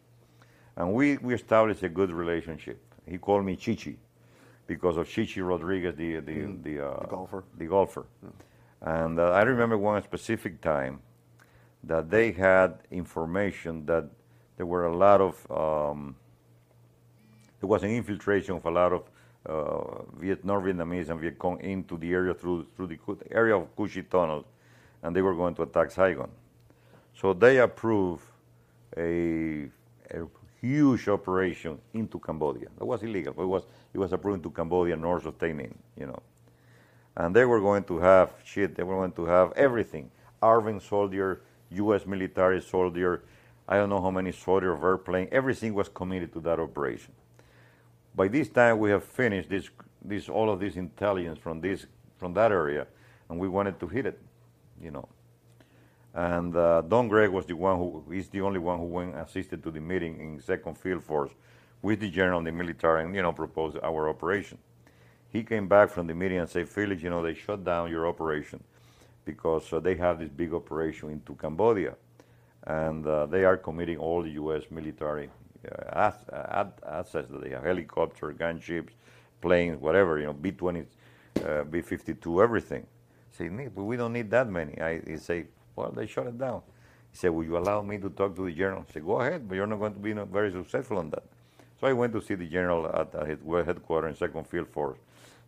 [0.76, 2.80] And we, we established a good relationship.
[3.06, 3.98] He called me Chichi
[4.68, 7.44] because of Chichi Rodriguez, the, the, the, uh, The golfer.
[7.56, 8.06] The golfer.
[8.82, 11.00] And uh, I remember one specific time
[11.82, 14.04] that they had information that
[14.56, 16.14] there were a lot of, um,
[17.60, 19.02] there was an infiltration of a lot of
[19.46, 22.98] uh, Viet, North Vietnamese and Viet Cong into the area through, through the
[23.30, 24.44] area of Cu Chi Tunnel,
[25.02, 26.30] and they were going to attack Saigon.
[27.14, 28.24] So they approved
[28.96, 29.68] a,
[30.10, 30.26] a
[30.60, 32.68] huge operation into Cambodia.
[32.78, 35.74] That was illegal, but it was, it was approved into Cambodia north of Tay Ninh,
[35.96, 36.22] you know.
[37.16, 40.10] And they were going to have shit, they were going to have everything.
[40.42, 42.06] ARVN soldier, U.S.
[42.06, 43.24] military soldier,
[43.68, 47.12] I don't know how many soldier of airplane, everything was committed to that operation.
[48.14, 49.68] By this time, we have finished this,
[50.02, 51.86] this, all of this intelligence from, this,
[52.18, 52.86] from that area,
[53.28, 54.18] and we wanted to hit it,
[54.80, 55.08] you know.
[56.14, 59.62] And uh, Don Gregg was the one who, he's the only one who went assisted
[59.62, 61.30] to the meeting in Second Field Force
[61.82, 64.58] with the general the military and, you know, propose our operation.
[65.30, 68.06] He came back from the meeting and said, Felix, you know, they shut down your
[68.06, 68.62] operation
[69.24, 71.94] because uh, they have this big operation into Cambodia.
[72.66, 74.64] And uh, they are committing all the U.S.
[74.70, 75.30] military
[75.70, 76.10] uh,
[76.86, 78.90] assets that they have, helicopters, gunships,
[79.40, 80.86] planes, whatever, you know, B-20,
[81.44, 82.86] uh, B-52, everything.
[83.30, 84.80] Say, Nick, but we don't need that many.
[84.80, 85.46] I he say,
[85.78, 86.62] well, they shut it down.
[87.10, 88.84] He said, will you allow me to talk to the general?
[88.88, 91.24] I said, go ahead, but you're not going to be very successful on that.
[91.80, 94.98] So I went to see the general at his headquarters in 2nd Field Force.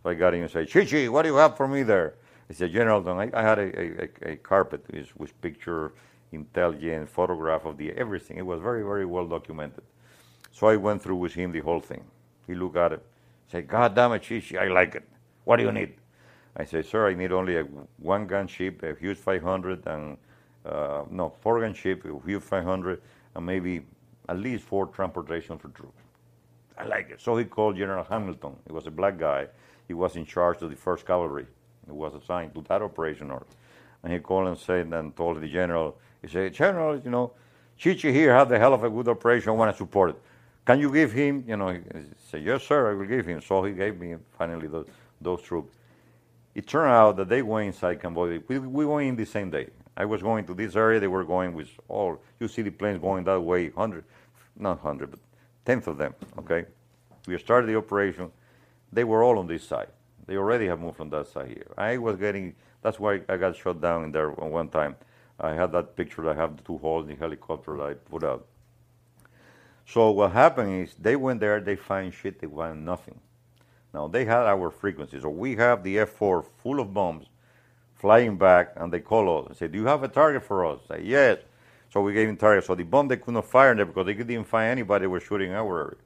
[0.03, 2.14] So I got him and said, Chichi, what do you have for me there?
[2.49, 5.93] He said, General, I, I had a, a, a carpet with, with picture,
[6.33, 8.38] intelligence, photograph of the everything.
[8.38, 9.85] It was very, very well documented.
[10.53, 12.05] So I went through with him the whole thing.
[12.47, 13.05] He looked at it,
[13.51, 15.09] said, God damn it, Chichi, I like it.
[15.45, 15.95] What do you need?
[16.61, 17.62] I said, sir, I need only a
[17.96, 20.18] one gun ship, a Hughes 500, and
[20.66, 23.01] uh, no, four gun ship, a Hughes 500,
[23.35, 23.81] and maybe
[24.29, 26.03] at least four transportation for troops.
[26.77, 27.20] I like it.
[27.23, 28.57] So he called General Hamilton.
[28.66, 29.46] He was a black guy.
[29.88, 31.46] He was in charge of the 1st Cavalry.
[31.87, 33.33] He was assigned to that operation.
[34.03, 37.33] And he called and said and told the general, he said, General, you know,
[37.79, 39.49] Chichi here had the hell of a good operation.
[39.49, 40.16] I want to support it.
[40.66, 41.81] Can you give him, you know, he
[42.31, 43.40] said, yes, sir, I will give him.
[43.40, 44.87] So he gave me finally those,
[45.23, 45.75] those troops.
[46.54, 48.40] It turned out that they went inside Cambodia.
[48.48, 49.68] We, we went in the same day.
[49.96, 50.98] I was going to this area.
[50.98, 54.04] They were going with all, you see the planes going that way, 100,
[54.56, 55.20] not 100, but
[55.64, 56.64] tenth of them, okay?
[57.26, 58.32] We started the operation.
[58.92, 59.88] They were all on this side.
[60.26, 61.66] They already have moved from that side here.
[61.76, 64.96] I was getting, that's why I got shot down in there one time.
[65.38, 66.28] I had that picture.
[66.28, 68.46] I have the two holes in the helicopter that I put out.
[69.86, 73.18] So what happened is they went there, they find shit, they find nothing.
[73.92, 75.22] Now they had our frequencies.
[75.22, 77.26] So we have the F4 full of bombs
[77.94, 80.81] flying back, and they call us and say, "Do you have a target for us?"
[80.90, 81.38] I say, "Yes."
[81.90, 82.64] So we gave them target.
[82.64, 85.53] So the bomb they could not fire there because they didn't find anybody were shooting
[85.53, 85.96] our area,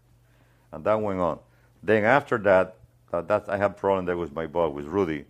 [0.73, 1.39] and that went on.
[1.83, 2.77] Then after that,
[3.11, 5.27] that that's, I had problem there with my boss with Rudy,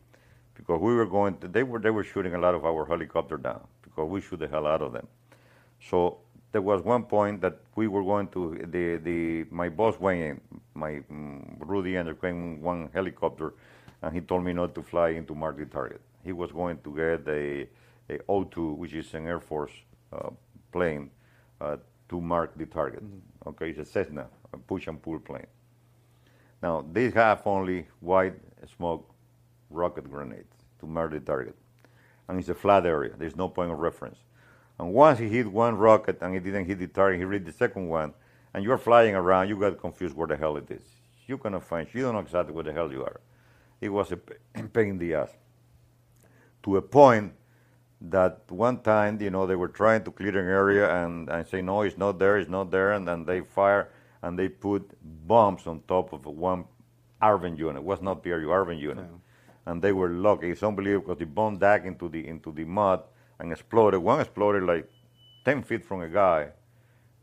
[0.54, 1.36] because we were going.
[1.38, 4.38] To, they were they were shooting a lot of our helicopter down because we shoot
[4.38, 5.08] the hell out of them.
[5.90, 6.18] So
[6.54, 10.40] there was one point that we were going to the the my boss went in,
[10.74, 13.54] my um, Rudy and came one helicopter,
[14.00, 16.00] and he told me not to fly into mark the target.
[16.22, 17.66] He was going to get a,
[18.08, 19.72] a O2, which is an Air Force
[20.12, 20.30] uh,
[20.70, 21.10] plane,
[21.60, 21.76] uh,
[22.08, 23.02] to mark the target.
[23.02, 23.48] Mm-hmm.
[23.48, 25.50] Okay, it's a Cessna, a push and pull plane.
[26.62, 28.36] Now they have only white
[28.76, 29.12] smoke
[29.70, 31.56] rocket grenades to mark the target,
[32.28, 33.12] and it's a flat area.
[33.18, 34.18] There's no point of reference.
[34.78, 37.52] And once he hit one rocket and he didn't hit the target, he hit the
[37.52, 38.12] second one,
[38.52, 40.82] and you're flying around, you got confused where the hell it is.
[41.26, 43.20] You cannot find, you don't know exactly where the hell you are.
[43.80, 44.16] It was a
[44.72, 45.30] pain in the ass.
[46.64, 47.32] To a point
[48.00, 51.62] that one time, you know, they were trying to clear an area and, and say,
[51.62, 53.90] no, it's not there, it's not there, and then they fire
[54.24, 54.90] and they put
[55.26, 56.64] bombs on top of one
[57.22, 57.76] ARVN unit.
[57.76, 59.04] It was not PRU, ARVN unit.
[59.66, 60.50] And they were lucky.
[60.50, 63.02] It's unbelievable because the bomb dug into the, into the mud
[63.38, 64.00] and exploded.
[64.00, 64.90] One exploded like
[65.44, 66.48] 10 feet from a guy.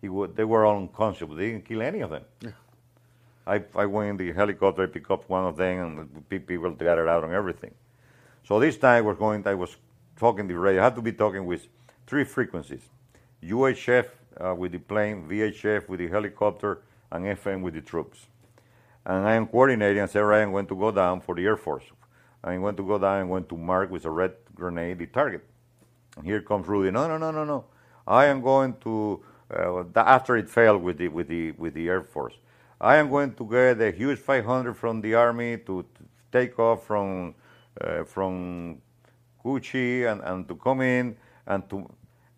[0.02, 2.24] He would, they were all unconscious, but they didn't kill any of them.
[2.41, 2.52] Yeah.
[3.45, 7.08] I, I went in the helicopter, I picked up one of them, and people gathered
[7.08, 7.74] out and everything.
[8.47, 9.76] So this time I was going, I was
[10.17, 10.82] talking the radio.
[10.82, 11.67] I had to be talking with
[12.08, 12.82] three frequencies:
[13.43, 14.08] UHF
[14.39, 18.26] uh, with the plane, VHF with the helicopter, and FM with the troops.
[19.06, 21.58] And I am coordinating and said, right, I'm going to go down for the Air
[21.58, 21.84] Force.
[22.43, 25.43] I'm going to go down and going to mark with a red grenade the target.
[26.17, 26.91] And here comes Rudy.
[26.91, 27.65] No, no, no, no, no.
[28.08, 32.04] I am going to uh, after it failed with the with the with the Air
[32.04, 32.34] Force.
[32.80, 36.86] I am going to get a Hughes 500 from the Army to, to take off
[36.86, 37.36] from
[37.80, 38.82] uh, from
[39.43, 41.89] Cu-Chi and, and to come in and to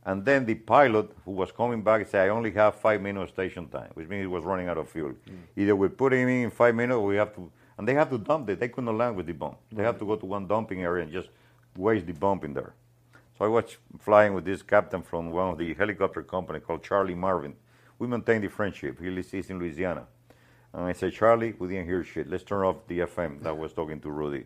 [0.05, 3.67] and then the pilot who was coming back said, I only have five minutes station
[3.67, 5.11] time, which means he was running out of fuel.
[5.11, 5.37] Mm.
[5.55, 8.17] Either we put him in five minutes or we have to, and they have to
[8.17, 8.59] dump it.
[8.59, 9.55] They couldn't land with the bomb.
[9.71, 11.29] They have to go to one dumping area and just
[11.77, 12.73] waste the bomb in there.
[13.37, 17.15] So I was flying with this captain from one of the helicopter company called Charlie
[17.15, 17.55] Marvin.
[17.99, 18.99] We maintained the friendship.
[18.99, 20.05] He lives in Louisiana.
[20.73, 22.29] And I said, Charlie, we didn't hear shit.
[22.29, 24.45] Let's turn off the FM that was talking to Rudy.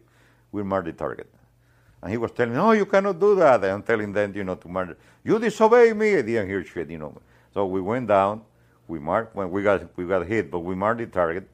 [0.52, 1.30] We'll mark the target.
[2.02, 3.64] And he was telling me, no, you cannot do that.
[3.64, 4.98] And I'm telling them, you know, to mark.
[5.24, 6.18] You disobey me.
[6.18, 7.18] I didn't hear shit, you know.
[7.54, 8.42] So we went down.
[8.88, 11.50] We marked when we got we got hit, but we marked the target,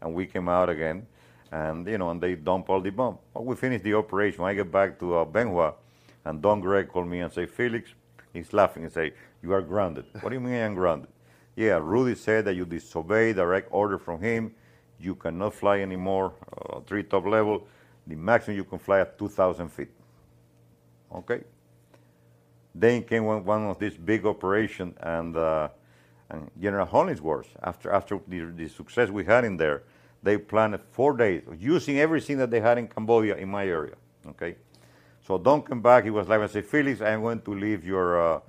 [0.00, 1.06] and we came out again,
[1.52, 3.18] and you know, and they dumped all the bomb.
[3.32, 4.42] Well, we finished the operation.
[4.42, 5.74] I get back to uh, Bien Hoa,
[6.24, 7.90] and Don Gregg called me and say, Felix,
[8.32, 9.12] he's laughing and say,
[9.42, 10.04] you are grounded.
[10.20, 11.08] what do you mean I am grounded?
[11.56, 14.54] Yeah, Rudy said that you disobey direct order from him.
[14.98, 17.66] You cannot fly anymore, uh, three top level.
[18.06, 19.90] The maximum you can fly at 2,000 feet.
[21.14, 21.42] Okay?
[22.74, 25.68] Then came one, one of this big operation, and uh,
[26.32, 29.82] And General Hollingsworth, after, after the, the success we had in there,
[30.22, 33.94] they planned four days using everything that they had in Cambodia in my area.
[34.26, 34.56] Okay,
[35.26, 36.04] so don't come back.
[36.04, 38.40] He was like, I say, Felix, I'm going to leave your uh,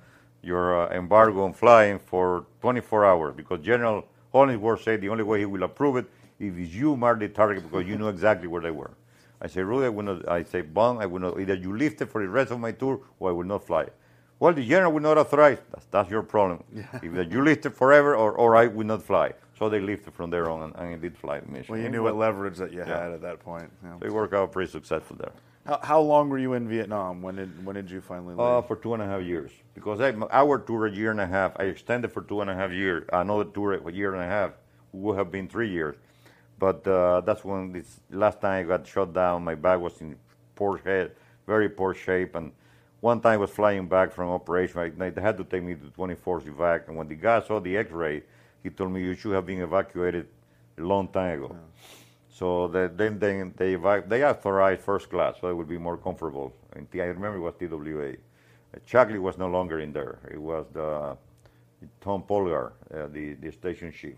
[0.42, 5.38] your uh, embargo on flying for 24 hours because General Hollingsworth said the only way
[5.40, 6.06] he will approve it
[6.38, 8.90] if you mark the target because you know exactly where they were.
[9.40, 10.28] I say, Rudy, I will not.
[10.28, 11.40] I say, Bond, I will not.
[11.40, 13.86] Either you lift it for the rest of my tour, or I will not fly.
[14.40, 15.58] Well, the general will not authorize.
[15.70, 16.64] That's, that's your problem.
[16.74, 16.84] Yeah.
[17.02, 19.32] Either you lift it forever, or, or I will not fly.
[19.58, 21.72] So they lifted from there on, and, and it did fly the mission.
[21.72, 23.02] Well, you knew what leverage that you yeah.
[23.02, 23.70] had at that point.
[23.84, 24.06] Yeah.
[24.06, 25.32] It worked out pretty successful there.
[25.66, 27.22] How, how long were you in Vietnam?
[27.22, 28.58] When did when did you finally uh, leave?
[28.58, 29.50] Uh, for two and a half years.
[29.74, 32.54] Because I, our tour a year and a half, I extended for two and a
[32.54, 33.04] half years.
[33.12, 34.52] Another tour a year and a half
[34.92, 35.96] would have been three years.
[36.58, 39.44] But uh, that's when this last time I got shot down.
[39.44, 40.16] My back was in
[40.54, 41.12] poor head,
[41.46, 42.52] very poor shape, and
[43.00, 44.80] one time I was flying back from operation.
[44.80, 47.76] I, they had to take me to 24th evac, and when the guy saw the
[47.76, 48.22] X-ray,
[48.62, 50.28] he told me you should have been evacuated
[50.78, 51.50] a long time ago.
[51.50, 52.03] Yeah.
[52.34, 53.76] So the, then they they,
[54.08, 56.52] they authorized first class, so it would be more comfortable.
[56.74, 58.10] And I remember it was TWA.
[58.10, 60.18] Uh, Shackley was no longer in there.
[60.28, 61.16] It was the
[62.00, 64.16] Tom Polgar, uh, the the station chief.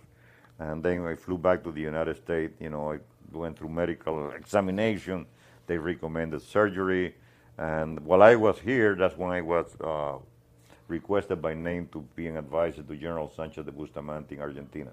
[0.58, 2.54] And then I flew back to the United States.
[2.58, 2.98] You know, I
[3.32, 5.26] went through medical examination.
[5.66, 7.14] They recommended surgery.
[7.58, 10.16] And while I was here, that's when I was uh,
[10.88, 14.92] requested by name to be an advisor to General Sanchez de Bustamante in Argentina.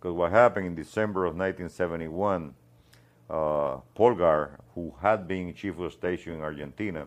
[0.00, 2.54] Because what happened in December of 1971,
[3.28, 7.06] uh, Polgar, who had been chief of station in Argentina,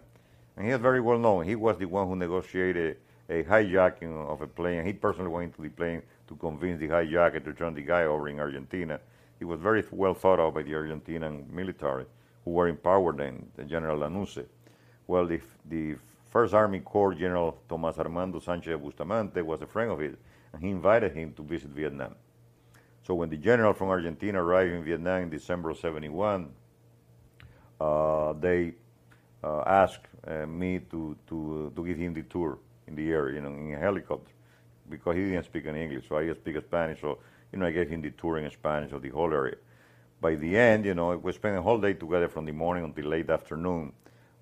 [0.56, 4.42] and he is very well known, he was the one who negotiated a hijacking of
[4.42, 4.86] a plane.
[4.86, 8.30] He personally went into the plane to convince the hijacker to turn the guy over
[8.30, 9.00] in Argentina.
[9.40, 12.06] He was very well thought of by the Argentinian military,
[12.46, 14.46] who were empowered then, the General Lanusse.
[15.08, 15.96] Well, the, the
[16.30, 20.16] First Army Corps General Tomas Armando Sanchez Bustamante was a friend of his,
[20.54, 22.14] and he invited him to visit Vietnam.
[23.06, 26.50] So when the general from Argentina arrived in Vietnam in December of 71,
[27.80, 28.74] uh, they
[29.44, 33.42] uh, asked uh, me to, to, to give him the tour in the air, you
[33.42, 34.32] know, in a helicopter
[34.90, 37.02] because he didn't speak any English, so I just speak Spanish.
[37.02, 37.20] So
[37.52, 39.56] you know, I gave him the tour in Spanish of the whole area.
[40.20, 43.06] By the end, you know, we spent a whole day together from the morning until
[43.06, 43.94] late afternoon.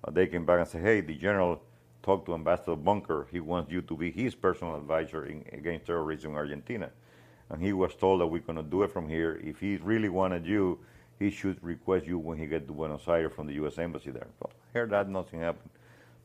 [0.04, 1.62] Uh, they came back and said, "Hey, the general
[2.02, 3.26] talked to Ambassador Bunker.
[3.30, 6.90] He wants you to be his personal advisor in, against terrorism in Argentina."
[7.52, 9.38] And he was told that we're going to do it from here.
[9.44, 10.78] If he really wanted you,
[11.18, 13.78] he should request you when he get to Buenos Aires from the U.S.
[13.78, 14.26] Embassy there.
[14.40, 15.70] Well, heard that nothing happened.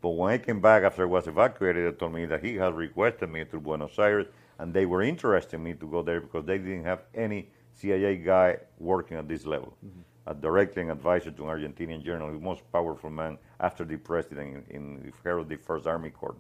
[0.02, 2.74] But when I came back after I was evacuated, they told me that he had
[2.74, 6.46] requested me to Buenos Aires, and they were interested in me to go there because
[6.46, 9.74] they didn't have any CIA guy working at this level.
[9.86, 10.02] Mm-hmm.
[10.28, 14.66] A director and advisor to an Argentinian general, the most powerful man after the president
[14.70, 16.36] in, in the head of the First Army Corps.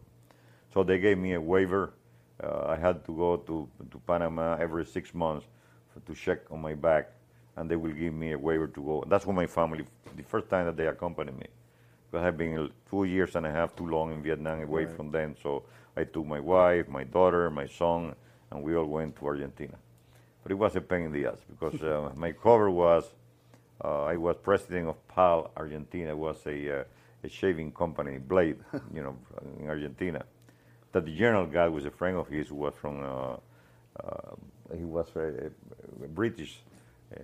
[0.73, 1.93] So they gave me a waiver.
[2.43, 5.45] Uh, I had to go to, to Panama every six months
[6.05, 7.09] to check on my back,
[7.55, 9.03] and they will give me a waiver to go.
[9.07, 9.85] That's when my family,
[10.15, 11.47] the first time that they accompanied me
[12.09, 14.95] because I've been two years and a half too long in Vietnam away right.
[14.95, 15.35] from them.
[15.41, 15.63] So
[15.95, 18.15] I took my wife, my daughter, my son,
[18.51, 19.75] and we all went to Argentina.
[20.43, 23.05] But it was a pain in the ass because uh, my cover was
[23.83, 26.11] uh, I was president of PAL Argentina.
[26.11, 26.83] It was a, uh,
[27.23, 28.57] a shaving company, Blade,
[28.93, 29.15] you know,
[29.59, 30.23] in Argentina.
[30.97, 33.35] That the general guy was a friend of his who was from, uh,
[34.03, 34.35] uh,
[34.75, 35.51] he was a,
[36.03, 36.63] a British
[37.15, 37.19] uh,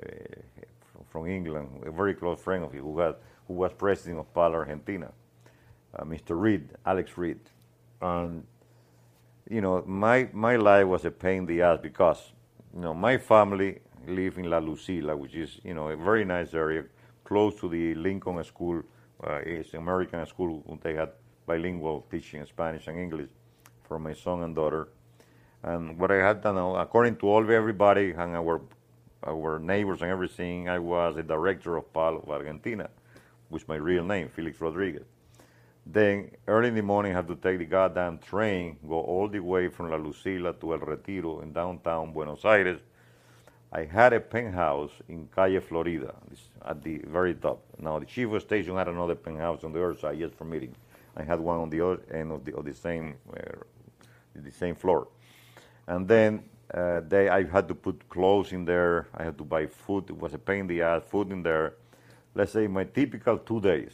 [1.09, 3.15] from England, a very close friend of his who had
[3.47, 5.11] who was president of PAL Argentina,
[5.97, 6.39] uh, Mr.
[6.39, 7.39] Reed, Alex Reed.
[7.99, 8.45] And,
[9.49, 12.31] you know, my, my life was a pain in the ass because,
[12.75, 16.53] you know, my family lived in La Lucila, which is, you know, a very nice
[16.53, 16.83] area,
[17.23, 18.83] close to the Lincoln School.
[19.25, 20.63] Uh, it's an American school.
[20.83, 21.09] They had
[21.47, 23.29] bilingual teaching Spanish and English
[23.93, 24.87] for my son and daughter.
[25.61, 28.61] And what I had done, according to all everybody and our
[29.23, 32.89] our neighbors and everything, I was a director of PAL of Argentina
[33.49, 35.05] which is my real name, Felix Rodriguez.
[35.85, 39.39] Then early in the morning, I had to take the goddamn train, go all the
[39.39, 42.79] way from La Lucila to El Retiro in downtown Buenos Aires.
[43.71, 46.15] I had a penthouse in Calle Florida,
[46.65, 47.61] at the very top.
[47.77, 50.75] Now the chief of station had another penthouse on the other side, just for meeting.
[51.15, 53.41] I had one on the other end of the, of the same, uh,
[54.41, 55.07] the same floor.
[55.87, 59.07] And then uh, they, I had to put clothes in there.
[59.13, 60.09] I had to buy food.
[60.09, 61.03] It was a pain in the ass.
[61.09, 61.73] Food in there
[62.35, 63.91] let's say my typical two days.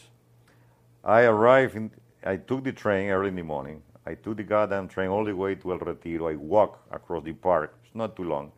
[1.03, 1.91] I arrived in,
[2.23, 3.81] I took the train early in the morning.
[4.05, 6.29] I took the goddamn train all the way to El Retiro.
[6.29, 8.51] I walked across the park, it's not too long,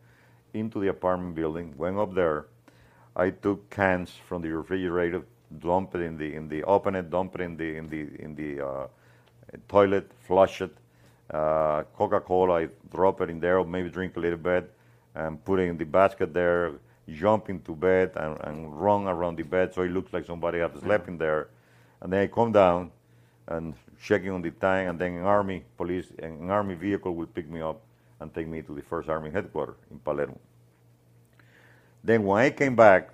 [0.54, 2.46] into the apartment building, went up there.
[3.14, 5.22] I took cans from the refrigerator,
[5.58, 8.34] dumped it in the, in the, open it, dump it in the, in the, in
[8.34, 8.86] the uh,
[9.68, 10.74] toilet, flush it,
[11.32, 14.70] uh, Coca-Cola, I drop it in there, or maybe drink a little bit,
[15.14, 16.72] and put it in the basket there,
[17.08, 20.70] jump into bed and, and run around the bed so it looks like somebody has
[20.80, 21.48] slept in there.
[22.00, 22.90] And then I come down
[23.48, 27.48] and checking on the tank, and then an army police, an army vehicle will pick
[27.48, 27.80] me up
[28.20, 30.38] and take me to the first army headquarters in Palermo.
[32.04, 33.10] Then when I came back,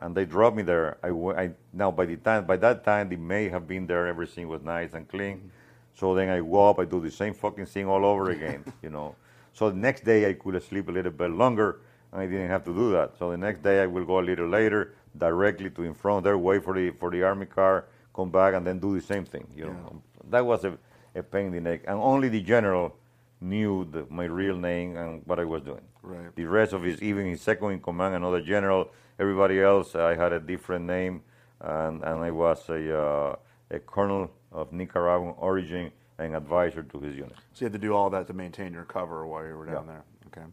[0.00, 3.16] and they dropped me there, I, I now by the time by that time they
[3.16, 5.50] may have been there, everything was nice and clean.
[5.94, 8.90] So then I go up, I do the same fucking thing all over again, you
[8.90, 9.14] know.
[9.52, 11.80] So the next day I could sleep a little bit longer,
[12.12, 13.12] and I didn't have to do that.
[13.18, 16.38] So the next day I will go a little later, directly to in front there,
[16.38, 17.84] wait for the for the army car,
[18.14, 19.46] come back, and then do the same thing.
[19.54, 20.78] You know, that was a,
[21.14, 22.96] a pain in the neck, and only the general
[23.42, 25.82] knew the, my real name and what I was doing.
[26.02, 26.34] Right.
[26.34, 30.32] The rest of his, even his second in command, another general, everybody else, I had
[30.32, 31.22] a different name,
[31.60, 33.36] and, and I was a, uh,
[33.70, 37.34] a colonel of Nicaraguan origin and advisor to his unit.
[37.54, 39.86] So you had to do all that to maintain your cover while you were down
[39.86, 39.92] Yeah.
[39.92, 40.04] there.
[40.28, 40.46] Okay.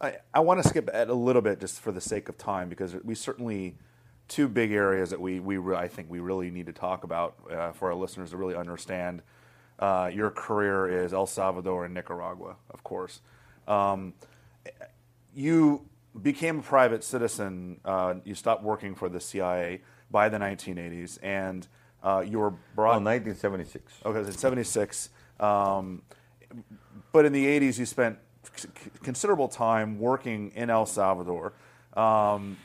[0.00, 2.94] I, I want to skip a little bit just for the sake of time because
[3.04, 3.76] we certainly
[4.28, 7.34] two big areas that we, we re- I think we really need to talk about
[7.50, 9.22] uh, for our listeners to really understand
[9.78, 13.20] uh, your career is El Salvador and Nicaragua, of course.
[13.66, 14.14] Um,
[15.34, 15.86] you
[16.20, 17.80] became a private citizen.
[17.84, 21.66] Uh, you stopped working for the CIA by the 1980s, and
[22.02, 23.02] uh, you were Oh, brought.
[23.02, 23.92] 1976.
[24.04, 25.10] Okay, it's 76.
[25.38, 26.02] Um,
[27.12, 28.18] but in the 80s, you spent
[28.56, 28.68] c-
[29.02, 31.52] considerable time working in El Salvador
[31.94, 32.56] um,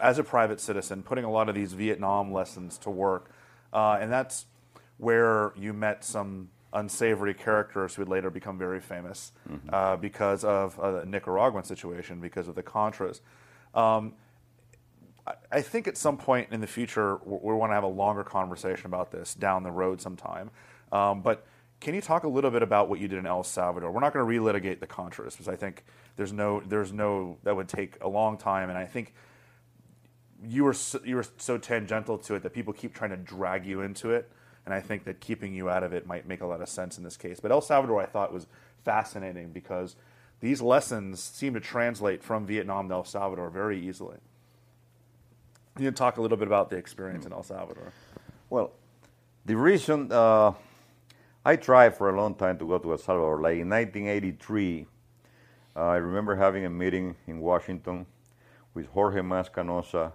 [0.00, 3.30] as a private citizen, putting a lot of these Vietnam lessons to work.
[3.72, 4.46] Uh, and that's
[4.98, 9.32] where you met some unsavory characters who would later become very famous
[9.70, 13.20] uh, because of uh, the Nicaraguan situation, because of the Contras.
[13.74, 14.14] Um,
[15.50, 18.24] I- think at some point in the future we, we want to have a longer
[18.24, 20.50] conversation about this down the road sometime.
[20.90, 21.46] Um, but
[21.80, 23.90] can you talk a little bit about what you did in El Salvador?
[23.90, 25.84] We're not going to relitigate the Contras because I think
[26.16, 29.14] there's no there's no that would take a long time, and I think
[30.44, 33.66] you were so, you were so tangential to it that people keep trying to drag
[33.66, 34.30] you into it,
[34.64, 36.98] and I think that keeping you out of it might make a lot of sense
[36.98, 37.40] in this case.
[37.40, 38.46] But El Salvador, I thought was
[38.84, 39.96] fascinating because
[40.40, 44.18] these lessons seem to translate from Vietnam to El Salvador very easily.
[45.74, 47.92] Can you talk a little bit about the experience in El Salvador?
[48.50, 48.72] Well,
[49.46, 50.52] the reason uh,
[51.44, 54.86] I tried for a long time to go to El Salvador, like in 1983,
[55.74, 58.04] uh, I remember having a meeting in Washington
[58.74, 60.12] with Jorge Mas Canosa,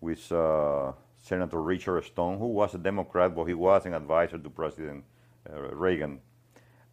[0.00, 4.50] with uh, Senator Richard Stone, who was a Democrat, but he was an advisor to
[4.50, 5.02] President
[5.52, 6.20] uh, Reagan,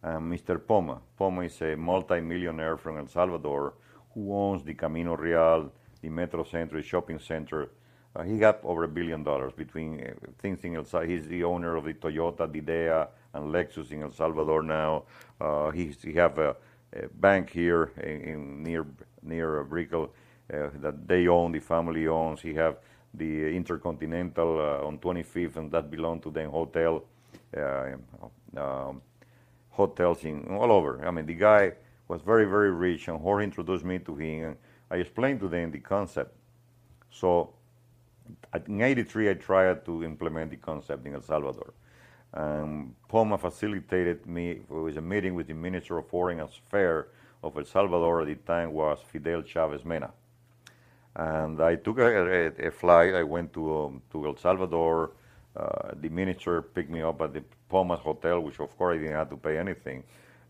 [0.02, 0.58] and Mr.
[0.58, 1.00] Poma.
[1.16, 3.74] Poma is a multi-millionaire from El Salvador
[4.12, 5.70] who owns the Camino Real,
[6.02, 7.70] the Metro Centro, the shopping center.
[8.16, 11.16] Uh, he got over a billion dollars between uh, things in El Salvador.
[11.16, 15.04] He's the owner of the Toyota, Didea, and Lexus in El Salvador now.
[15.40, 16.56] Uh, he's, he have a,
[16.94, 18.86] a bank here in, in near
[19.22, 20.10] near Brickell
[20.52, 22.40] uh, that they own, the family owns.
[22.40, 22.76] He have
[23.14, 27.04] the Intercontinental uh, on 25th, and that belonged to the hotel.
[27.56, 27.96] Uh,
[28.56, 29.00] um,
[29.70, 31.04] hotels in all over.
[31.06, 31.72] I mean, the guy
[32.08, 34.56] was very, very rich, and Jorge introduced me to him, and
[34.90, 36.32] I explained to them the concept.
[37.10, 37.50] So,
[38.66, 41.74] in '83, I tried to implement the concept in El Salvador.
[42.32, 44.60] Um, Poma facilitated me.
[44.68, 47.06] with a meeting with the Minister of Foreign Affairs
[47.42, 50.10] of El Salvador at the time was Fidel Chavez Mena.
[51.14, 53.14] And I took a, a, a flight.
[53.14, 55.12] I went to um, to El Salvador.
[55.56, 59.14] Uh, the minister picked me up at the Pomas Hotel, which of course I didn't
[59.14, 60.02] have to pay anything.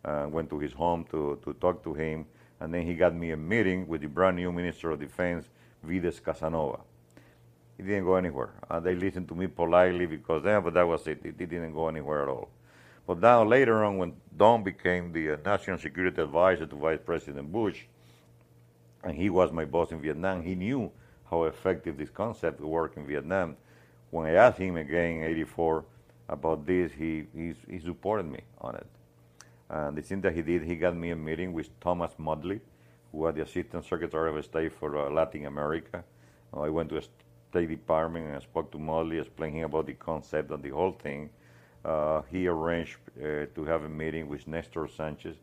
[0.03, 2.27] Uh, went to his home to, to talk to him,
[2.61, 5.47] and then he got me a meeting with the brand new Minister of Defense,
[5.83, 6.81] Vides Casanova.
[7.77, 8.55] He didn't go anywhere.
[8.71, 11.21] Uh, they listened to me politely because, yeah, but that was it.
[11.25, 12.49] It, it didn't go anywhere at all.
[13.07, 17.53] But now later on, when Don became the uh, National Security Advisor to Vice President
[17.53, 17.83] Bush,
[19.03, 20.43] and he was my boss in Vietnam.
[20.43, 20.91] He knew
[21.31, 23.57] how effective this concept would work in Vietnam.
[24.11, 25.85] When I asked him again in '84
[26.29, 28.87] about this, he, he he supported me on it.
[29.69, 32.61] And the thing that he did, he got me a meeting with Thomas Motley,
[33.11, 36.05] who was the Assistant Secretary of State for uh, Latin America.
[36.55, 37.03] I went to
[37.55, 41.31] State Department and I spoke to Motley, explaining about the concept and the whole thing.
[41.85, 45.37] Uh, he arranged uh, to have a meeting with Nestor Sanchez,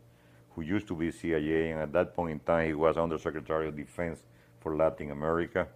[0.50, 3.76] who used to be CIA, and at that point in time he was Undersecretary of
[3.76, 4.18] Defense
[4.60, 5.66] for Latin America.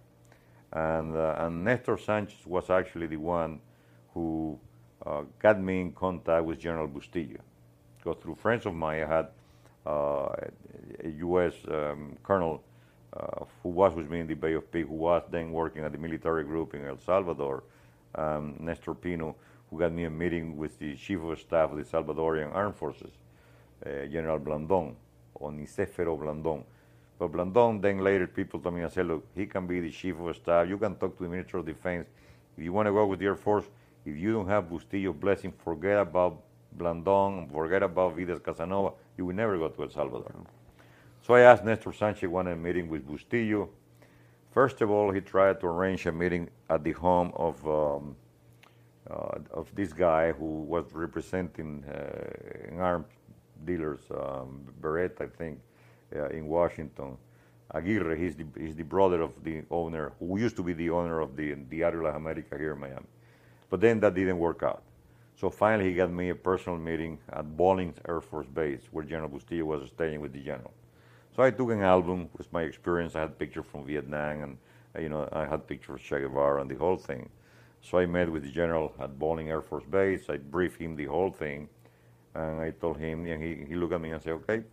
[0.71, 3.59] And, uh, and Nestor Sanchez was actually the one
[4.13, 4.59] who
[5.03, 7.39] uh, got me in contact with General Bustillo.
[7.97, 9.27] Because through friends of mine, I had
[9.87, 10.29] uh,
[11.03, 11.53] a U.S.
[11.67, 12.61] Um, colonel
[13.63, 15.97] who was with me in the Bay of Pigs, who was then working at the
[15.97, 17.63] military group in El Salvador,
[18.15, 19.35] um, Nestor Pino,
[19.69, 23.11] who got me a meeting with the chief of staff of the Salvadorian Armed Forces.
[23.85, 24.95] uh, General Blandon,
[25.35, 26.63] or Nicefero Blandon.
[27.19, 30.19] But Blandon, then later people told me, I said, look, he can be the chief
[30.19, 30.67] of staff.
[30.67, 32.07] You can talk to the Minister of Defense.
[32.57, 33.65] If you want to go with the Air Force,
[34.05, 36.41] if you don't have Bustillo's blessing, forget about
[36.77, 38.93] Blandon, forget about Vides Casanova.
[39.17, 40.31] You will never go to El Salvador.
[41.27, 43.67] So I asked Nestor Sanchez one meeting with Bustillo.
[44.53, 48.15] First of all, he tried to arrange a meeting at the home of um,
[49.11, 53.07] uh, of this guy who was representing uh, arms
[53.65, 55.59] dealers, um, Beret, I think,
[56.15, 57.17] uh, in Washington.
[57.73, 61.19] Aguirre, he's the, he's the brother of the owner, who used to be the owner
[61.19, 63.05] of the Diario La America here in Miami.
[63.69, 64.81] But then that didn't work out.
[65.35, 69.29] So finally, he got me a personal meeting at Bollings Air Force Base, where General
[69.29, 70.71] Bustillo was staying with the general.
[71.37, 73.15] So I took an album with my experience.
[73.15, 74.57] I had pictures from Vietnam, and
[74.95, 77.29] uh, you know, I had pictures of Che Guevara and the whole thing.
[77.79, 80.31] So I met with the general at Bolling Air Force Base.
[80.31, 81.69] I briefed him the whole thing,
[82.33, 84.63] and I told him, and he, he looked at me and said, okay,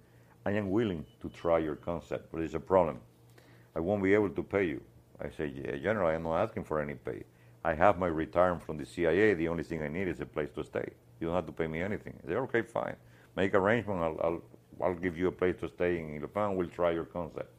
[0.47, 2.99] I am willing to try your concept, but it's a problem.
[3.77, 4.81] I won't be able to pay you.
[5.21, 7.25] I said, yeah, General, I'm not asking for any pay.
[7.63, 9.35] I have my retirement from the CIA.
[9.35, 10.89] The only thing I need is a place to stay.
[11.21, 12.15] You don't have to pay me anything.
[12.25, 12.97] I said, okay, fine.
[13.37, 14.01] Make arrangement.
[14.01, 14.43] I'll, I'll,
[14.81, 16.57] I'll give you a place to stay in Ilopango.
[16.57, 17.51] We'll try your concept.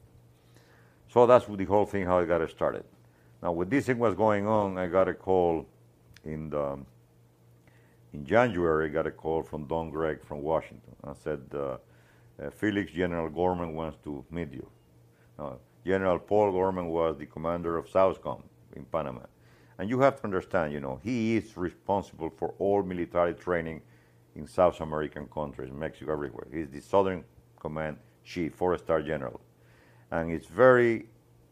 [1.09, 2.83] So that's the whole thing, how I got it started.
[3.41, 5.65] Now, when this thing was going on, I got a call
[6.23, 6.79] in the,
[8.13, 8.87] in January.
[8.87, 10.95] I got a call from Don Gregg from Washington.
[11.03, 11.77] I said, uh,
[12.41, 14.67] uh, Felix, General Gorman wants to meet you.
[15.37, 18.41] Now, General Paul Gorman was the commander of SOUTHCOM
[18.75, 19.21] in Panama.
[19.77, 23.81] And you have to understand, you know, he is responsible for all military training
[24.35, 26.47] in South American countries, Mexico, everywhere.
[26.51, 27.23] He's the Southern
[27.59, 29.39] Command Chief, four-star general.
[30.11, 31.07] And it's very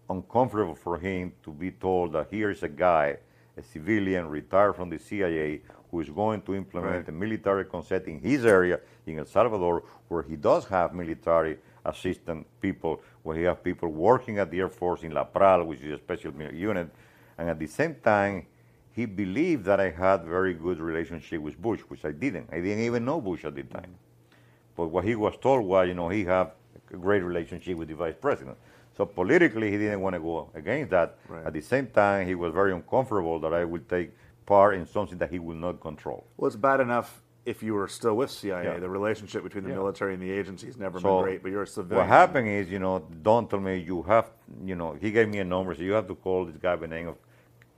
[0.09, 3.17] uncomfortable for him to be told that here is a guy,
[3.57, 7.09] a civilian retired from the CIA, who is going to implement right.
[7.09, 12.47] a military concept in his area in El Salvador, where he does have military assistant
[12.59, 15.93] people, where he has people working at the Air Force in La Pral, which is
[15.93, 16.89] a special unit,
[17.38, 18.47] and at the same time,
[18.94, 22.48] he believed that I had very good relationship with Bush, which I didn't.
[22.52, 23.96] I didn't even know Bush at the time.
[24.76, 26.52] But what he was told was, you know, he had
[26.94, 28.58] a great relationship with the vice president.
[28.96, 31.18] So politically, he didn't want to go against that.
[31.28, 31.46] Right.
[31.46, 34.12] At the same time, he was very uncomfortable that I would take
[34.46, 36.28] part in something that he would not control.
[36.38, 38.64] Well, it's bad enough if you were still with CIA.
[38.64, 38.80] Yeah.
[38.80, 39.78] The relationship between the yeah.
[39.78, 42.08] military and the agency has never so been great, but you're a civilian.
[42.08, 44.30] What happened is, you know, don't tell me you have,
[44.64, 46.82] you know, he gave me a number, so you have to call this guy by
[46.82, 47.16] the name of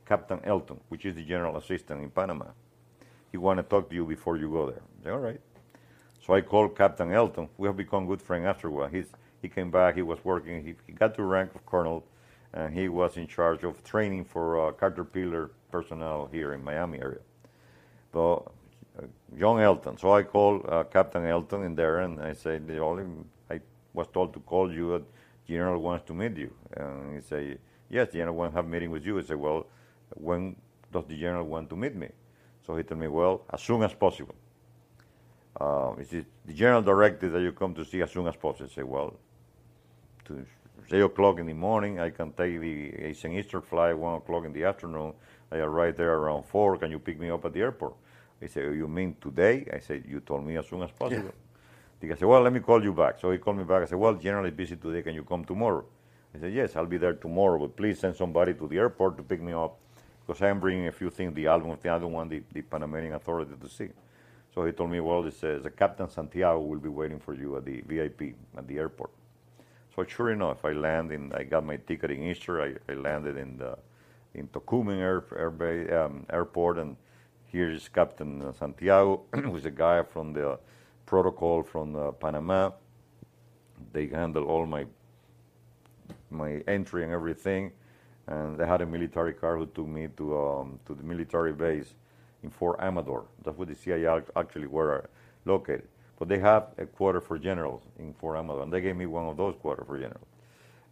[0.06, 2.46] Captain Elton, which is the general assistant in Panama.
[3.32, 4.82] He want to talk to you before you go there.
[4.82, 5.42] I said, all right.
[6.26, 7.50] So I called Captain Elton.
[7.58, 8.94] We have become good friends afterward.
[8.94, 9.08] He's
[9.42, 9.96] he came back.
[9.96, 10.64] He was working.
[10.64, 12.04] He, he got to the rank of colonel,
[12.54, 17.20] and he was in charge of training for uh, Caterpillar personnel here in Miami area.
[18.12, 18.52] So,
[18.98, 19.06] uh,
[19.38, 19.98] John Elton.
[19.98, 23.04] So I called uh, Captain Elton in there, and I said, the only
[23.52, 23.60] I
[23.94, 24.94] was told to call you.
[24.94, 25.00] Uh,
[25.48, 26.52] General wants to meet you.
[26.76, 29.20] And he said, yes, the general wants to have a meeting with you.
[29.20, 29.68] I said, well,
[30.16, 30.56] when
[30.92, 32.10] does the general want to meet me?
[32.66, 34.36] So he told me, well, as soon as possible.
[35.60, 38.70] Uh, he said the general directed that you come to see as soon as possible.
[38.70, 39.14] I say, well,
[40.26, 40.46] to
[40.88, 42.00] 3 o'clock in the morning.
[42.00, 45.14] I can take the it's an Eastern flight, 1 o'clock in the afternoon.
[45.52, 46.78] I arrive there around 4.
[46.78, 47.96] Can you pick me up at the airport?
[48.40, 49.68] He said, You mean today?
[49.74, 51.32] I said, You told me as soon as possible.
[52.02, 52.10] Yeah.
[52.10, 53.20] He said, Well, let me call you back.
[53.20, 53.84] So he called me back.
[53.84, 55.02] I said, Well, generally busy today.
[55.02, 55.86] Can you come tomorrow?
[56.36, 59.24] I said, Yes, I'll be there tomorrow, but please send somebody to the airport to
[59.24, 59.80] pick me up
[60.26, 62.62] because I am bringing a few things, the album of the other one, the, the
[62.62, 63.90] Panamanian Authority to see.
[64.54, 67.58] So he told me, Well, it says, the Captain Santiago will be waiting for you
[67.58, 69.12] at the VIP at the airport.
[69.96, 71.16] So sure enough, I landed.
[71.16, 72.78] In, I got my ticket in Eastern.
[72.88, 73.78] I, I landed in the
[74.34, 76.98] in Tocumen Air, Air um, Airport, and
[77.46, 80.60] here is Captain Santiago, who's a guy from the
[81.06, 82.72] protocol from uh, Panama.
[83.94, 84.86] They handle all my
[86.30, 87.72] my entry and everything,
[88.28, 91.94] and they had a military car who took me to um, to the military base
[92.44, 93.26] in Fort Amador.
[93.44, 95.10] That's where the CIA actually were
[95.46, 95.88] located.
[96.18, 99.28] But they have a quarter for generals in Fort Amador, and they gave me one
[99.28, 100.28] of those quarter for generals.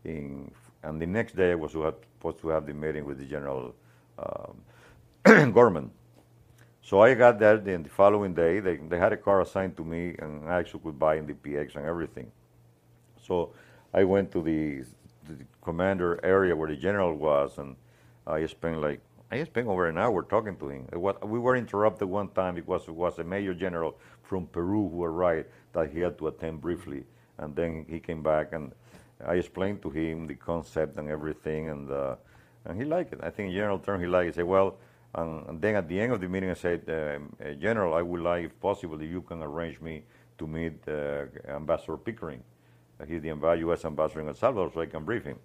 [0.04, 0.52] In,
[0.84, 3.74] and the next day I was supposed to have the meeting with the general
[4.20, 5.92] um, Gorman.
[6.82, 7.58] So I got there.
[7.58, 10.82] Then the following day, they, they had a car assigned to me, and I actually
[10.82, 12.30] could buy in the PX and everything.
[13.26, 13.52] So
[13.94, 14.84] I went to the,
[15.28, 17.76] the commander area where the general was, and
[18.28, 19.02] I spent like
[19.32, 20.88] I spent over an hour talking to him.
[20.94, 25.04] Was, we were interrupted one time because it was a major general from Peru who
[25.04, 27.04] arrived that he had to attend briefly,
[27.38, 28.72] and then he came back and
[29.26, 32.16] I explained to him the concept and everything, and uh,
[32.66, 33.20] and he liked it.
[33.24, 34.34] I think in general term he liked it.
[34.34, 34.78] He said, well,
[35.16, 38.46] and, then at the end of the meeting I said, uh, General, I would like,
[38.46, 40.04] if possible, if you can arrange me
[40.38, 42.44] to meet uh, Ambassador Pickering.
[43.08, 43.86] He's the U.S.
[43.86, 45.40] ambassador in El Salvador, so I can brief him.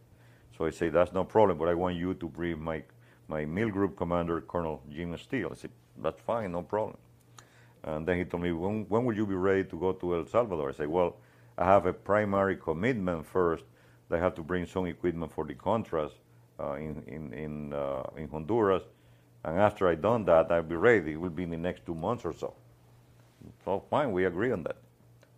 [0.56, 2.82] So I say, that's no problem, but I want you to brief my,
[3.28, 5.50] my Mill Group commander, Colonel Jim Steele.
[5.52, 5.70] I said,
[6.02, 6.96] that's fine, no problem.
[7.84, 10.26] And then he told me, when, when will you be ready to go to El
[10.26, 10.70] Salvador?
[10.70, 11.16] I said, well,
[11.56, 13.64] I have a primary commitment first.
[14.10, 16.12] I have to bring some equipment for the Contras
[16.58, 18.82] uh, in, in, in, uh, in Honduras.
[19.44, 21.12] And after i done that, I'll be ready.
[21.12, 22.54] It will be in the next two months or so.
[23.64, 24.76] So fine, we agree on that.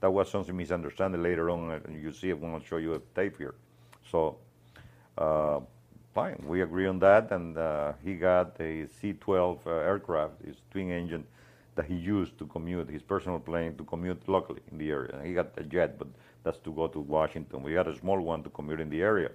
[0.01, 1.81] That was something misunderstanding later on.
[2.03, 3.55] You see it when I show you a tape here.
[4.11, 4.39] So
[5.19, 5.61] uh,
[6.15, 7.31] fine, we agree on that.
[7.33, 11.27] And uh, he got a C-12 uh, aircraft, his twin engine,
[11.77, 15.21] that he used to commute, his personal plane to commute locally in the area.
[15.23, 16.09] He got a jet, but
[16.43, 17.63] that's to go to Washington.
[17.63, 19.31] We had a small one to commute in the area.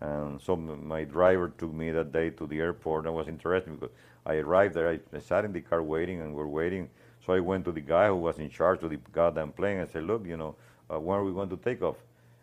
[0.00, 3.04] And so my driver took me that day to the airport.
[3.04, 4.88] That was interesting because I arrived there.
[4.88, 6.88] I, I sat in the car waiting, and we're waiting.
[7.24, 9.80] So I went to the guy who was in charge of the goddamn plane.
[9.80, 10.56] I said, "Look, you know,
[10.92, 11.96] uh, when are we going to take off?"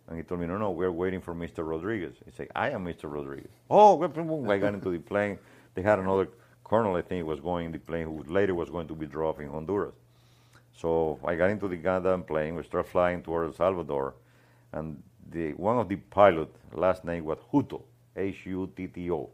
[0.08, 1.68] And he told me, "No, no, we're waiting for Mr.
[1.68, 3.12] Rodriguez." I said, "I am Mr.
[3.12, 4.02] Rodriguez." Oh.
[4.52, 5.40] I got into the plane.
[5.74, 6.30] They had another
[6.64, 9.42] colonel, I think, was going in the plane who later was going to be dropped
[9.42, 9.96] in Honduras.
[10.74, 12.56] So I got into the goddamn plane.
[12.56, 14.14] We started flying toward El Salvador,
[14.74, 15.02] and
[15.32, 17.82] the one of the pilot last name was Hutto,
[18.16, 19.30] H-U-T-T-O,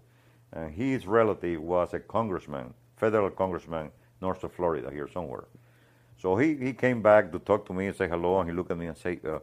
[0.53, 3.91] and his relative was a congressman, federal congressman,
[4.23, 5.45] north of Florida here somewhere.
[6.21, 8.71] So he, he came back to talk to me and say hello, and he looked
[8.71, 9.39] at me and say, uh,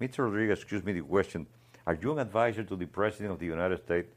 [0.00, 0.18] Mr.
[0.24, 1.46] Rodriguez, excuse me the question,
[1.86, 4.10] are you an advisor to the President of the United States?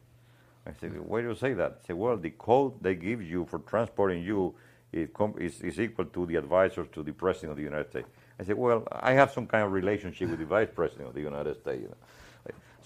[0.66, 1.80] I said, why do you say that?
[1.82, 4.56] He said, well, the code they give you for transporting you
[4.92, 8.10] is, is equal to the advisor to the President of the United States.
[8.40, 11.22] I said, well, I have some kind of relationship with the Vice President of the
[11.22, 11.82] United States.
[11.84, 12.02] You know.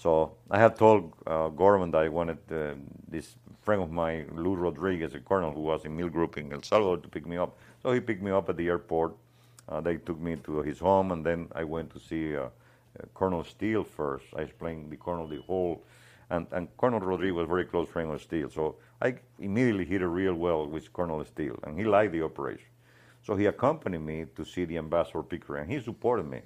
[0.02, 2.74] So I had told uh, Gorman that I wanted uh,
[3.06, 6.60] this friend of mine, Lou Rodriguez, a colonel who was in Mill Group in El
[6.62, 7.56] Salvador, to pick me up.
[7.84, 9.14] So he picked me up at the airport.
[9.68, 12.48] Uh, they took me to his home, and then I went to see uh, uh,
[13.14, 14.24] Colonel Steele first.
[14.36, 15.84] I explained the colonel the whole,
[16.30, 18.50] and, and Colonel Rodriguez was a very close friend of Steele.
[18.50, 22.66] So I immediately hit it real well with Colonel Steele, and he liked the operation.
[23.22, 26.40] So he accompanied me to see the ambassador Pickering, and he supported me.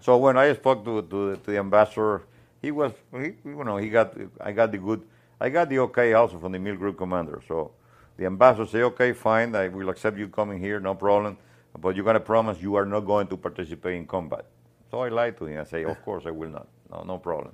[0.00, 2.22] So when I spoke to, to, to the ambassador,
[2.62, 5.02] he was, he, you know, he got, I got the good,
[5.40, 7.42] I got the okay also from the Mill Group commander.
[7.48, 7.72] So
[8.16, 11.36] the ambassador said, okay, fine, I will accept you coming here, no problem,
[11.78, 14.46] but you got to promise you are not going to participate in combat.
[14.90, 15.60] So I lied to him.
[15.60, 16.68] I say, of course I will not.
[16.90, 17.52] No, no problem.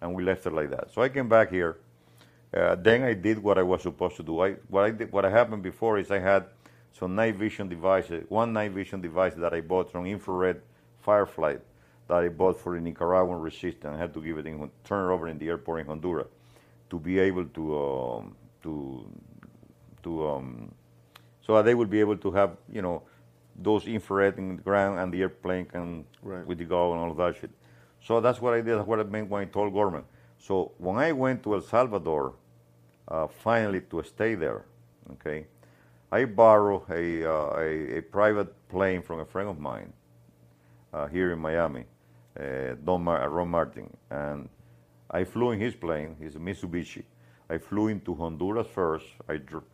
[0.00, 0.90] And we left it like that.
[0.92, 1.78] So I came back here.
[2.52, 4.40] Uh, then I did what I was supposed to do.
[4.40, 6.46] I, what I did, what happened before is I had
[6.98, 10.62] some night vision devices, one night vision device that I bought from Infrared
[11.00, 11.56] Firefly
[12.08, 13.94] that I bought for the Nicaraguan resistance.
[13.94, 16.28] I had to give it in, turn it over in the airport in Honduras
[16.90, 19.06] to be able to um, to
[20.02, 20.72] to um,
[21.42, 23.02] so that they would be able to have you know
[23.60, 26.46] those infrared in the ground and the airplane can Right.
[26.46, 27.50] with the go and all of that shit.
[28.02, 28.76] So that's what I did.
[28.76, 30.04] That's what I meant when I told Gorman.
[30.38, 32.34] So when I went to El Salvador,
[33.08, 34.64] uh, finally to stay there,
[35.12, 35.46] okay,
[36.12, 39.92] I borrowed a, uh, a, a private plane from a friend of mine
[40.92, 41.84] uh, here in Miami,
[42.84, 44.48] Don Mar- Ron Martin, and
[45.10, 46.16] I flew in his plane.
[46.20, 47.04] his Mitsubishi.
[47.50, 49.06] I flew into Honduras first.
[49.28, 49.64] I dr-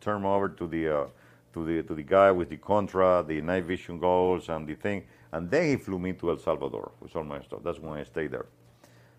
[0.00, 1.06] turned over to the uh,
[1.54, 5.04] to the to the guy with the contra, the night vision goals, and the thing,
[5.32, 7.60] and then he flew me to El Salvador with all my stuff.
[7.64, 8.46] That's when I stayed there.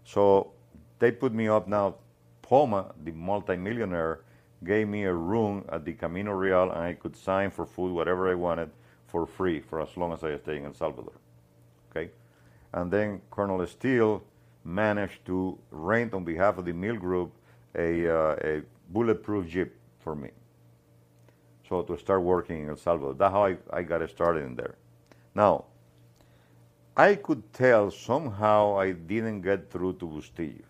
[0.04, 0.52] So
[1.00, 1.96] they put me up now.
[2.42, 4.22] Poma, the multimillionaire,
[4.64, 8.30] gave me a room at the Camino Real, and I could sign for food, whatever
[8.30, 8.70] I wanted,
[9.08, 11.14] for free for as long as I stayed in El Salvador.
[12.74, 14.24] And then Colonel Steele
[14.64, 17.34] managed to rent on behalf of the Mill Group
[17.76, 20.30] a, uh, a bulletproof jeep for me.
[21.68, 24.76] So to start working in El Salvador, that's how I, I got started in there.
[25.34, 25.66] Now,
[26.96, 30.64] I could tell somehow I didn't get through to Bustillo.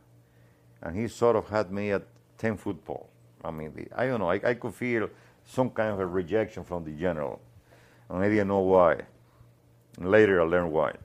[0.81, 2.03] And he sort of had me at
[2.37, 3.09] 10 foot pole.
[3.43, 5.09] I mean, the, I don't know, I, I could feel
[5.45, 7.41] some kind of a rejection from the general.
[8.09, 9.01] And I didn't know why.
[9.97, 10.95] And later I learned why.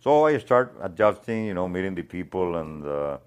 [0.00, 3.18] So I start adjusting, you know, meeting the people, and uh,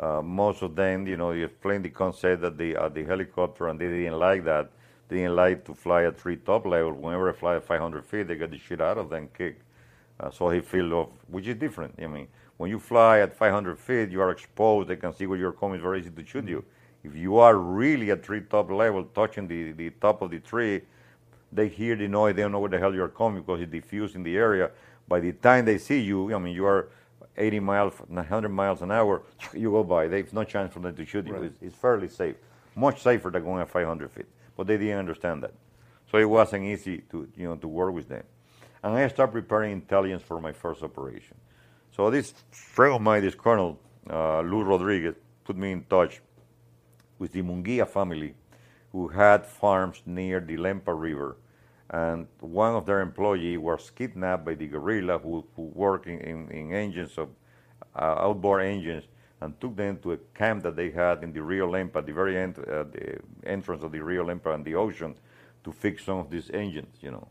[0.00, 3.68] uh, most of them, you know, you explain the concept that the uh, the helicopter,
[3.68, 4.68] and they didn't like that.
[5.08, 6.92] They didn't like to fly at three top level.
[6.92, 9.60] Whenever I fly at 500 feet, they get the shit out of them, kick.
[10.18, 11.94] Uh, so he feel of, which is different.
[12.02, 14.88] I mean, when you fly at 500 feet, you are exposed.
[14.88, 15.76] They can see where you're coming.
[15.76, 16.64] It's very easy to shoot you.
[17.04, 20.82] If you are really at tree top level, touching the, the top of the tree,
[21.52, 22.34] they hear the noise.
[22.34, 24.72] They don't know where the hell you're coming because it's diffused in the area.
[25.08, 26.90] By the time they see you, I mean, you are
[27.36, 29.22] 80 miles, 100 miles an hour,
[29.54, 30.08] you go by.
[30.08, 31.34] There's no chance for them to shoot you.
[31.34, 31.44] Right.
[31.44, 32.36] It's, it's fairly safe,
[32.74, 34.26] much safer than going at 500 feet.
[34.56, 35.54] But they didn't understand that,
[36.10, 38.24] so it wasn't easy to you know to work with them.
[38.82, 41.36] and I started preparing intelligence for my first operation.
[41.92, 43.78] So this friend of mine, this Colonel
[44.10, 46.20] uh, Lou Rodriguez, put me in touch
[47.20, 48.34] with the Munguia family,
[48.90, 51.36] who had farms near the Lempa River,
[51.90, 56.50] and one of their employees was kidnapped by the guerrilla who, who worked in, in,
[56.50, 57.28] in engines of
[57.96, 59.04] uh, outboard engines
[59.40, 62.36] and took them to a camp that they had in the Rio Lempa, the very
[62.36, 65.14] end, uh, the entrance of the Rio Lempa and the ocean,
[65.64, 67.28] to fix some of these engines, you know.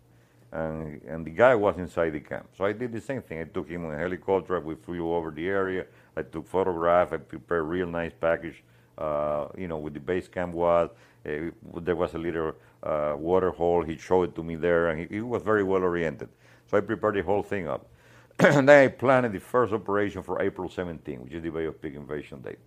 [0.51, 2.47] And, and the guy was inside the camp.
[2.57, 3.41] So I did the same thing.
[3.41, 4.59] I took him on a helicopter.
[4.61, 5.85] We flew over the area.
[6.15, 7.11] I took photographs.
[7.11, 8.63] I prepared real nice package,
[8.97, 10.89] uh, you know, with the base camp was.
[11.25, 11.51] Uh,
[11.81, 12.53] there was a little
[12.83, 13.83] uh, water hole.
[13.83, 16.29] He showed it to me there, and he, he was very well oriented.
[16.69, 17.87] So I prepared the whole thing up.
[18.39, 21.81] and then I planned the first operation for April 17, which is the Bay of
[21.81, 22.59] Pig invasion date.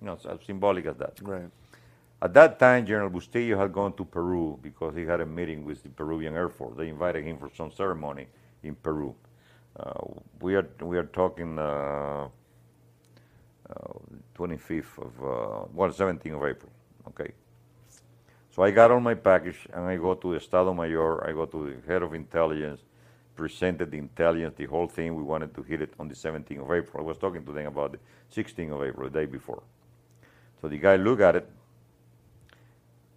[0.00, 1.18] You know, as symbolic as that.
[1.22, 1.50] Right.
[2.20, 5.82] At that time, General Bustillo had gone to Peru because he had a meeting with
[5.82, 6.76] the Peruvian Air Force.
[6.76, 8.26] They invited him for some ceremony
[8.62, 9.14] in Peru.
[9.78, 9.92] Uh,
[10.40, 12.28] we are we are talking uh,
[13.70, 13.92] uh,
[14.36, 16.72] 25th of uh, well 17th of April.
[17.08, 17.32] Okay.
[18.58, 21.24] So I got all my package and I go to the Estado Mayor.
[21.24, 22.80] I go to the head of intelligence,
[23.36, 25.14] presented the intelligence, the whole thing.
[25.14, 27.04] We wanted to hit it on the 17th of April.
[27.04, 27.98] I was talking to them about the
[28.34, 29.62] 16th of April, the day before.
[30.60, 31.48] So the guy looked at it.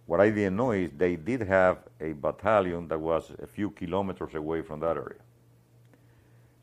[0.06, 4.36] What I didn't know is they did have a battalion that was a few kilometers
[4.36, 5.22] away from that area.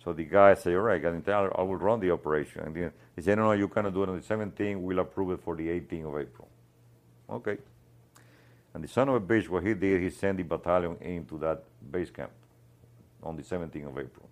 [0.01, 2.61] So the guy said, all right, I, I will run the operation.
[2.61, 4.79] And then he said, no, no, you cannot do it on the 17th.
[4.79, 6.47] We'll approve it for the 18th of April.
[7.29, 7.57] Okay.
[8.73, 11.63] And the son of a bitch, what he did, he sent the battalion into that
[11.91, 12.31] base camp
[13.23, 14.29] on the 17th of April.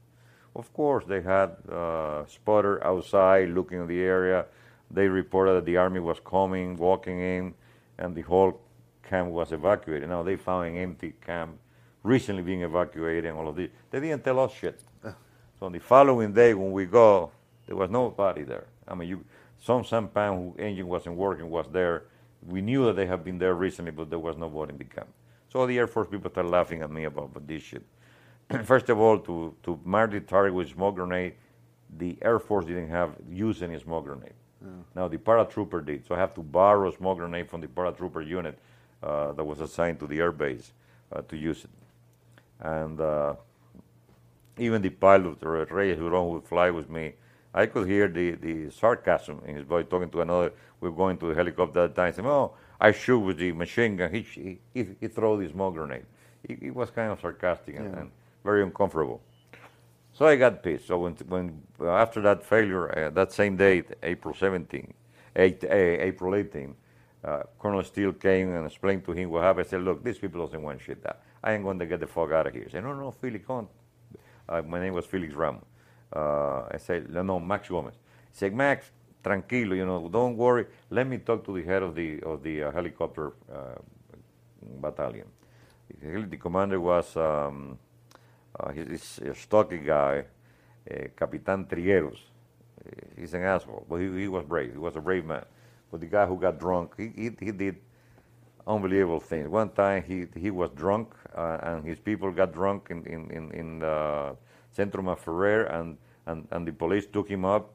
[0.56, 4.46] Of course, they had uh, spotter outside looking at the area.
[4.90, 7.54] They reported that the army was coming, walking in,
[7.98, 8.62] and the whole
[9.04, 10.10] camp was evacuated.
[10.10, 11.58] Now they found an empty camp
[12.04, 13.70] recently being evacuated and all of this.
[13.92, 14.80] They didn't tell us shit.
[15.60, 17.32] So on the following day when we go,
[17.66, 18.68] there was nobody there.
[18.88, 19.26] I mean, you,
[19.60, 22.04] some sampan who engine wasn't working was there.
[22.46, 25.08] We knew that they had been there recently, but there was nobody in the camp.
[25.50, 27.84] So the Air Force people started laughing at me about, this shit.
[28.64, 31.34] First of all, to, to mark the target with smoke grenade,
[31.98, 34.34] the Air Force didn't have use any smoke grenade.
[34.96, 38.28] Now the paratrooper did, so I have to borrow a smoke grenade from the paratrooper
[38.28, 38.58] unit
[39.04, 40.74] uh, that was assigned to the air base
[41.12, 41.70] uh, to use it.
[42.60, 43.36] And uh,
[44.58, 47.14] even the pilot, Reyes Huron, who would fly with me,
[47.58, 50.54] I could hear the, the sarcasm in his voice talking to another.
[50.80, 52.14] We were going to the helicopter at that time.
[52.14, 56.06] said, "Oh, I shoot with the machine gun." He he, he throw the smoke grenade.
[56.48, 58.00] He, he was kind of sarcastic and, Yeah.
[58.02, 58.12] and
[58.44, 59.20] very uncomfortable.
[60.14, 60.88] So I got pissed.
[60.88, 64.94] So when, when after that failure, uh, that same date, April 17,
[65.36, 65.68] 8, uh,
[66.10, 66.76] April 18,
[67.24, 69.68] uh, Colonel Steele came and explained to him what happened.
[69.68, 71.04] I said, look, these people doesn't want shit.
[71.04, 72.64] That I ain't going to get the fuck out of here.
[72.64, 73.68] He said, no, no, Felix, come on.
[74.50, 75.64] Uh, my name was Felix Ramos.
[76.16, 77.94] Uh, I said, no, Max Gomez.
[78.32, 78.92] He said, Max,
[79.24, 80.66] tranquilo, you know, don't worry.
[80.90, 83.76] Let me talk to the head of the of the uh, helicopter uh,
[84.82, 85.28] battalion.
[86.02, 87.78] The, the commander was um,
[88.60, 90.26] uh, this uh, stocky guy,
[90.90, 92.20] uh, Capitan Trigueros.
[92.86, 94.72] Uh, he's an asshole, but he, he was brave.
[94.72, 95.46] He was a brave man.
[95.92, 97.78] But the guy who got drunk, he, he, he did
[98.66, 99.48] unbelievable things.
[99.48, 103.52] One time he, he was drunk uh, and his people got drunk in, in, in,
[103.52, 103.84] in
[104.78, 107.74] uh, Centro Maferrer and, and, and the police took him up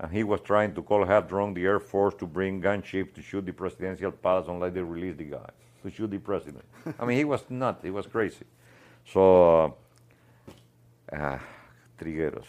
[0.00, 3.22] and he was trying to call half drunk the Air Force to bring gunship to
[3.22, 5.50] shoot the presidential palace unless they release the guy,
[5.82, 6.64] to shoot the president.
[6.98, 7.82] I mean, he was nuts.
[7.82, 8.44] He was crazy.
[9.12, 9.76] So,
[11.12, 11.40] uh, ah,
[11.98, 12.44] Trigueros.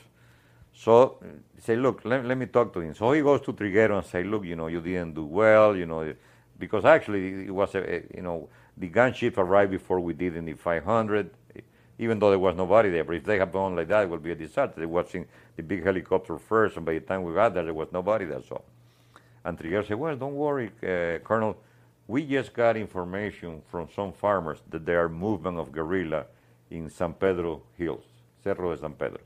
[0.74, 1.18] So
[1.58, 2.94] say, look, let, let me talk to him.
[2.94, 5.86] So he goes to Triguero and say, look, you know, you didn't do well, you
[5.86, 6.14] know,
[6.60, 10.46] because actually it was, a, a- you know, the gunship arrived before we did in
[10.46, 11.30] the 500,
[12.00, 13.04] even though there was nobody there.
[13.04, 14.74] But if they had gone like that, it would be a disaster.
[14.78, 15.26] They was in
[15.56, 18.42] the big helicopter first, and by the time we got there, there was nobody there.
[18.48, 18.62] So,
[19.44, 21.58] and Triguero said, well, don't worry, uh, Colonel.
[22.08, 26.26] We just got information from some farmers that there are movement of guerrilla
[26.72, 28.06] in San Pedro Hills,
[28.44, 29.20] Cerro de San Pedro.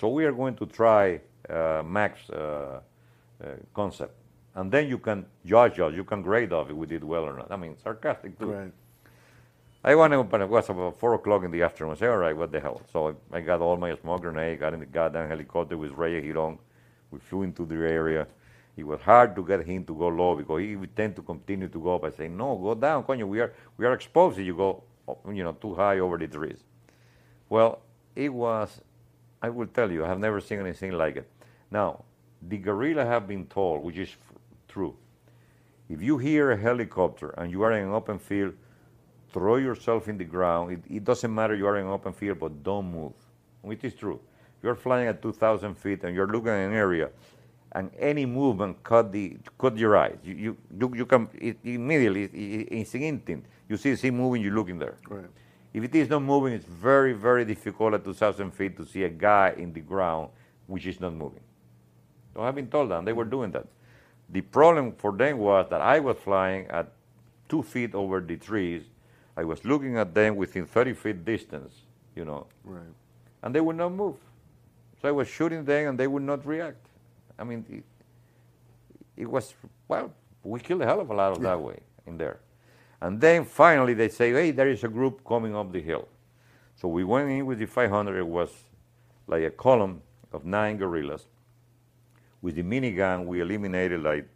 [0.00, 2.80] So we are going to try uh, Max uh,
[3.42, 4.14] uh, concept,
[4.56, 5.94] and then you can judge us.
[5.94, 7.52] You can grade us if we did well or not.
[7.52, 8.46] I mean, sarcastic too.
[8.52, 8.72] Right.
[9.86, 11.92] I went up and it was about four o'clock in the afternoon.
[11.92, 12.82] I said, all right, what the hell?
[12.92, 16.58] So I, got all my smoke grenade, got in the goddamn helicopter with Ray Hiron.
[17.12, 18.26] We flew into the area.
[18.76, 21.68] It was hard to get him to go low because he would tend to continue
[21.68, 22.02] to go up.
[22.02, 23.28] I say, no, go down, coño.
[23.28, 24.82] We are, we are exposed if you go,
[25.32, 26.64] you know, too high over the trees.
[27.48, 27.80] Well,
[28.16, 28.80] it was,
[29.40, 31.30] I will tell you, I have never seen anything like it.
[31.70, 32.02] Now,
[32.42, 34.08] the guerrilla have been told, which is
[34.66, 34.96] true,
[35.88, 38.54] if you hear a helicopter and you are in an open field,
[39.36, 40.72] throw yourself in the ground.
[40.72, 43.12] It, it doesn't matter you are in open field, but don't move.
[43.62, 44.20] which is true.
[44.62, 47.10] You're flying at 2,000 feet and you're looking at an area,
[47.72, 50.18] and any movement cut the cut your eyes.
[50.24, 53.46] You you you, you can it, immediately it, it's instant.
[53.68, 54.96] You see see moving, you're looking there.
[55.10, 55.26] Right.
[55.74, 59.10] If it is not moving, it's very very difficult at 2,000 feet to see a
[59.10, 60.30] guy in the ground
[60.68, 61.42] which is not moving.
[62.34, 63.66] So I've been told that and they were doing that.
[64.30, 66.92] The problem for them was that I was flying at
[67.48, 68.84] two feet over the trees.
[69.36, 71.74] I was looking at them within 30 feet distance,
[72.14, 72.82] you know, Right.
[73.42, 74.16] and they would not move.
[75.02, 76.78] So I was shooting them and they would not react.
[77.38, 77.84] I mean, it,
[79.16, 79.54] it was,
[79.88, 80.10] well,
[80.42, 82.40] we killed a hell of a lot of that way in there.
[83.00, 86.08] And then finally they say, hey, there is a group coming up the hill.
[86.76, 88.18] So we went in with the 500.
[88.18, 88.50] It was
[89.26, 90.00] like a column
[90.32, 91.26] of nine guerrillas.
[92.40, 94.26] With the minigun, we eliminated like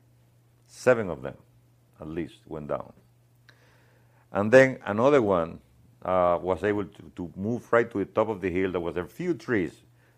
[0.67, 1.37] seven of them,
[2.01, 2.93] at least, went down.
[4.33, 5.61] And then another one
[6.05, 8.73] uh, was able to, to move right to the top of the hill.
[8.73, 9.73] There was a few trees.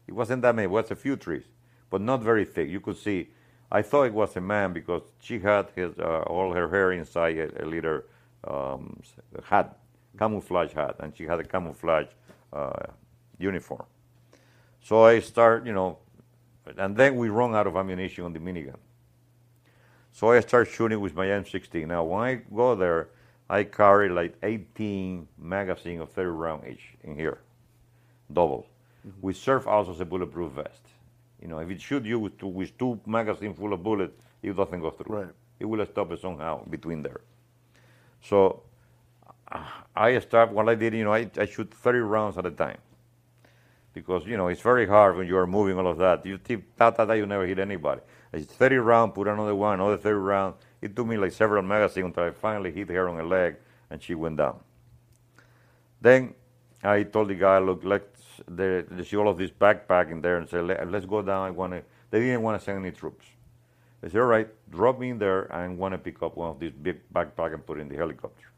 [0.06, 1.44] It wasn't that many, it was a few trees,
[1.90, 2.68] but not very thick.
[2.68, 3.30] You could see,
[3.70, 7.38] I thought it was a man because she had his, uh, all her hair inside
[7.38, 8.02] a, a little
[8.44, 9.00] um,
[9.44, 9.78] hat,
[10.18, 12.08] camouflage hat, and she had a camouflage
[12.52, 12.86] uh,
[13.38, 13.84] uniform.
[14.82, 15.98] So I start, you know,
[16.76, 18.76] and then we run out of ammunition on the minigun.
[20.12, 21.86] So I start shooting with my M16.
[21.86, 23.08] Now, when I go there,
[23.52, 27.40] I carry like 18 magazine of 30 round each in here,
[28.32, 28.66] double.
[29.06, 29.18] Mm-hmm.
[29.20, 30.80] We serve also as a bulletproof vest.
[31.42, 34.56] You know, if it shoot you with two, with two magazine full of bullets, it
[34.56, 35.16] doesn't go through.
[35.16, 35.34] Right.
[35.60, 37.20] It will stop it somehow between there.
[38.22, 38.62] So
[39.94, 42.78] I start, what I did, you know, I, I shoot 30 rounds at a time.
[43.92, 46.24] Because, you know, it's very hard when you are moving all of that.
[46.24, 48.00] You tip, ta, ta, ta, you never hit anybody.
[48.32, 50.54] It's 30 round, put another one, another 30 round.
[50.80, 53.56] It took me like several magazines until I finally hit her on a leg
[53.90, 54.60] and she went down.
[56.00, 56.34] Then
[56.82, 60.48] I told the guy, look, let's they see all of this backpack in there and
[60.48, 61.46] say, Let, let's go down.
[61.46, 61.82] I want to.
[62.10, 63.26] They didn't want to send any troops.
[64.00, 65.52] They said, all right, drop me in there.
[65.54, 67.96] I want to pick up one of these big backpack and put it in the
[67.96, 68.50] helicopter.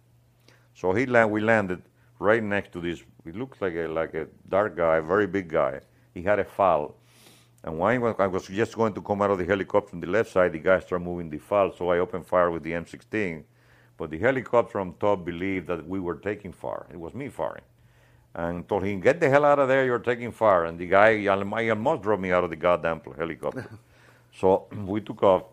[0.75, 1.83] So he land, we landed
[2.19, 3.03] right next to this.
[3.25, 5.81] It looked like a like a dark guy, very big guy.
[6.13, 6.95] He had a FAL,
[7.65, 10.31] and when I was, just going to come out of the helicopter on the left
[10.31, 13.43] side, the guy started moving the FAL, so I opened fire with the M16.
[13.97, 16.87] But the helicopter on top believed that we were taking fire.
[16.93, 17.63] It was me firing.
[18.35, 20.65] And told him, get the hell out of there, you're taking fire.
[20.67, 23.71] And the guy he almost drove me out of the goddamn helicopter.
[24.33, 25.45] so we took off.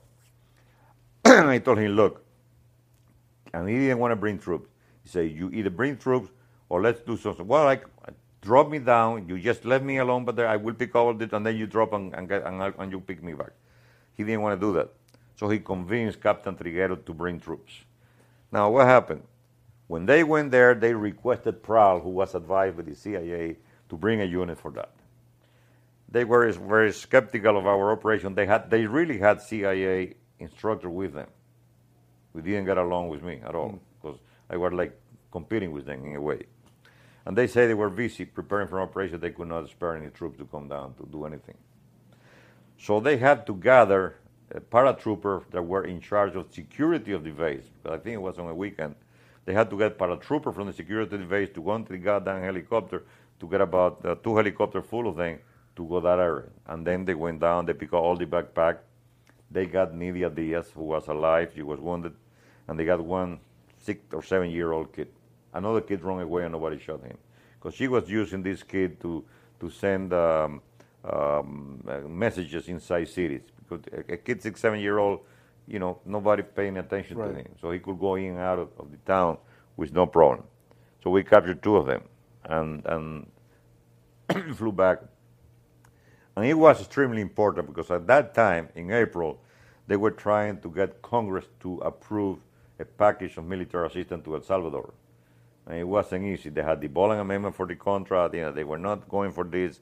[1.26, 2.26] I told him, look,
[3.54, 4.68] and he didn't want to bring troops.
[5.04, 6.30] He said, you either bring troops
[6.72, 7.46] or let's do something.
[7.46, 7.84] Well, like,
[8.40, 9.28] drop me down.
[9.28, 11.68] You just let me alone, but there I will pick all this, and then you
[11.68, 13.52] drop and, and, get, and, and you pick me back.
[14.14, 14.90] He didn't want to do that.
[15.36, 17.74] So he convinced Captain Triguero to bring troops.
[18.54, 19.24] Now, what happened?
[19.88, 23.58] When they went there, they requested PRAL, who was advised by the CIA,
[23.90, 24.92] to bring a unit for that.
[26.10, 28.34] They were very skeptical of our operation.
[28.34, 31.28] They had, they really had CIA instructor with them.
[32.32, 33.80] We didn't get along with me at all mm.
[34.02, 34.20] because
[34.50, 34.98] I was like
[35.34, 36.44] competing with them in a way.
[37.26, 39.20] And they say they were busy preparing for an operation.
[39.20, 41.58] They could not spare any troops to come down to do anything.
[42.80, 44.16] So they had to gather
[44.50, 47.64] a paratrooper that were in charge of security of the base.
[47.84, 48.96] But I think it was on a weekend.
[49.46, 52.00] They had to get paratrooper from the security of the base to go into the
[52.00, 53.04] goddamn helicopter
[53.40, 55.40] to get about uh, two helicopters full of them
[55.76, 56.50] to go that area.
[56.68, 57.66] And then they went down.
[57.66, 58.80] They picked up all the backpack.
[59.50, 61.52] They got Nidia Diaz, who was alive.
[61.56, 62.14] She was wounded,
[62.68, 63.40] and they got one
[63.80, 65.10] six or seven year old kid.
[65.54, 67.18] Another kid ran away, and nobody shot him
[67.60, 69.24] because she was using this kid to
[69.60, 70.62] to send um,
[71.04, 73.42] um, uh, messages inside cities.
[73.68, 75.20] Because a, a kid six seven year old,
[75.68, 77.34] you know, nobody paying attention Right.
[77.34, 79.38] to him, so he could go in and out of, of the town
[79.78, 80.46] with no problem.
[81.04, 82.04] So we captured two of them,
[82.46, 83.28] and and
[84.56, 85.00] flew back.
[86.36, 89.42] And it was extremely important because at that time, in April,
[89.88, 92.40] they were trying to get Congress to approve
[92.80, 94.94] a package of military assistance to El Salvador.
[95.68, 96.50] And it wasn't easy.
[96.50, 98.34] They had the Boland Amendment for the contract.
[98.34, 99.80] You know, they were not going for this.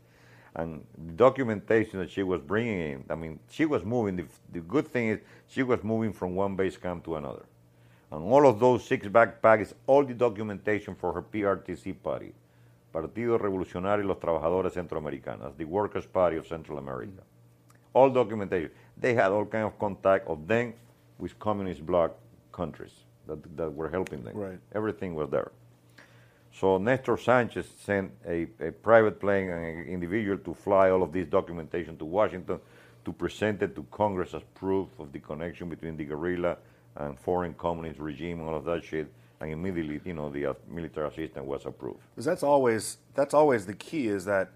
[0.55, 4.17] And the documentation that she was bringing in, I mean, she was moving.
[4.17, 7.45] The, the good thing is she was moving from one base camp to another.
[8.11, 12.33] And all of those six backpacks, all the documentation for her PRTC party,
[12.91, 17.21] Partido Revolucionario los Trabajadores Centroamericanos, the Workers' Party of Central America.
[17.93, 18.71] All documentation.
[18.97, 20.73] They had all kind of contact of them
[21.19, 22.15] with communist bloc
[22.51, 22.93] countries
[23.27, 24.35] that, that were helping them.
[24.35, 24.59] Right.
[24.73, 25.51] Everything was there.
[26.53, 31.11] So Nestor Sanchez sent a, a private plane and an individual to fly all of
[31.11, 32.59] this documentation to Washington
[33.05, 36.57] to present it to Congress as proof of the connection between the guerrilla
[36.95, 39.11] and foreign communist regime, all of that shit.
[39.41, 42.01] And immediately, you know, the uh, military assistance was approved.
[42.13, 44.51] Because that's always that's always the key is that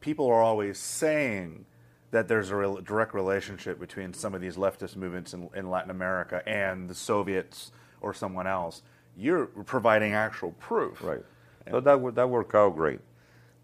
[0.00, 1.64] people are always saying
[2.10, 6.46] that there's a direct relationship between some of these leftist movements in, in Latin America
[6.46, 8.82] and the Soviets or someone else.
[9.16, 11.02] You're providing actual proof.
[11.02, 11.24] Right.
[11.70, 13.00] So that that worked out great.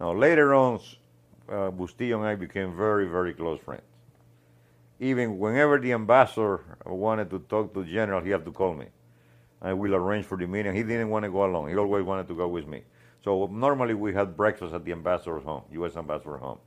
[0.00, 0.80] Now later on,
[1.48, 3.82] uh, Bustillo and I became very very close friends.
[5.00, 8.86] Even whenever the ambassador wanted to talk to the general, he had to call me.
[9.60, 10.74] I will arrange for the meeting.
[10.74, 11.68] He didn't want to go alone.
[11.68, 12.82] He always wanted to go with me.
[13.24, 15.96] So normally we had breakfast at the ambassador's home, U.S.
[15.96, 16.58] ambassador's home.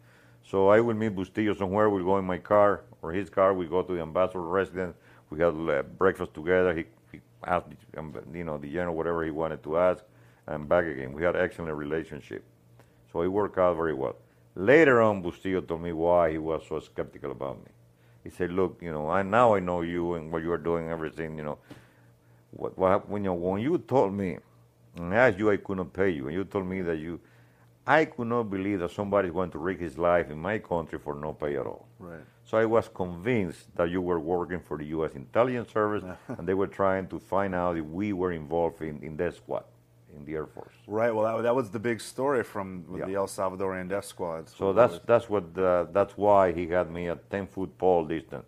[0.43, 1.89] So I will meet Bustillo somewhere.
[1.89, 3.53] We'll go in my car or his car.
[3.53, 4.95] We go to the ambassador's residence.
[5.29, 6.75] We had uh, breakfast together.
[6.75, 6.85] He,
[7.45, 10.03] the, um, you know, the general whatever he wanted to ask,
[10.47, 11.13] and back again.
[11.13, 12.43] We had excellent relationship.
[13.11, 14.15] So it worked out very well.
[14.55, 17.71] Later on, Bustillo told me why he was so skeptical about me.
[18.23, 20.89] He said, "Look, you know, I now I know you and what you are doing,
[20.89, 21.37] everything.
[21.37, 21.57] You know,
[22.51, 24.37] what, what when you when you told me,
[24.97, 27.19] and asked you, I could not pay you, and you told me that you,
[27.87, 30.99] I could not believe that somebody is going to risk his life in my country
[30.99, 31.87] for no pay at all.
[32.01, 32.25] Right.
[32.45, 35.13] So I was convinced that you were working for the U.S.
[35.15, 36.03] intelligence service,
[36.37, 39.63] and they were trying to find out if we were involved in in that squad,
[40.15, 40.73] in the Air Force.
[40.87, 41.13] Right.
[41.15, 43.05] Well, that, that was the big story from Yeah.
[43.05, 44.53] the El Salvadorian death squads.
[44.57, 48.47] So that's that's what uh, that's why he had me at ten foot pole distance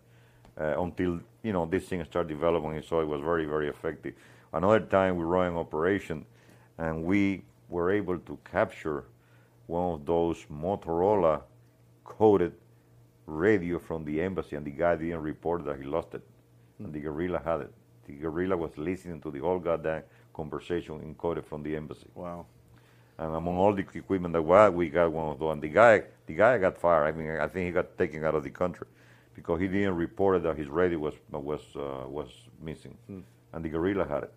[0.60, 2.82] uh, until you know this thing started developing.
[2.82, 4.14] So it was very very effective.
[4.52, 6.26] Another time we ran an operation,
[6.78, 9.04] and we were able to capture
[9.66, 11.40] one of those Motorola
[12.04, 12.52] coded
[13.26, 16.22] radio from the embassy, and the guy didn't report that he lost it,
[16.78, 17.72] and the guerrilla had it.
[18.06, 20.02] The guerrilla was listening to the whole goddamn
[20.34, 22.06] conversation encoded from the embassy.
[22.14, 22.46] wow.
[23.16, 25.52] And among all the equipment that we had, we got one of those.
[25.52, 27.06] And the guy, the guy got fired.
[27.06, 28.88] I mean, I think he got taken out of the country
[29.34, 32.28] because he didn't report that his radio was was uh, was
[32.60, 32.96] missing,
[33.52, 34.32] and the guerrilla had it.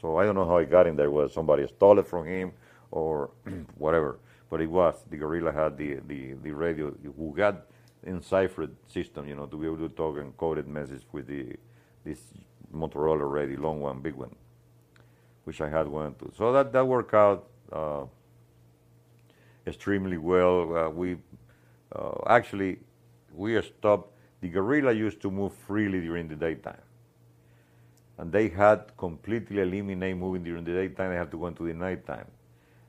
[0.00, 1.10] So I don't know how he got in there.
[1.10, 2.52] Whether somebody stole it from him
[2.90, 3.30] or
[3.78, 4.18] whatever,
[4.50, 7.66] but it was the guerrilla had the the, the radio who got
[8.04, 11.56] enciphered system, you know, to be able to talk and encoded message with the
[12.04, 12.20] this
[12.74, 14.34] Motorola radio, long one, big one
[15.44, 16.32] which I had one too.
[16.36, 18.04] So that that worked out uh,
[19.66, 20.76] extremely well.
[20.76, 21.16] Uh, we
[21.94, 22.78] uh, actually
[23.34, 24.10] we stopped.
[24.40, 26.82] The guerrilla used to move freely during the daytime,
[28.18, 31.10] and they had completely eliminated moving during the daytime.
[31.10, 32.26] They had to go into the nighttime,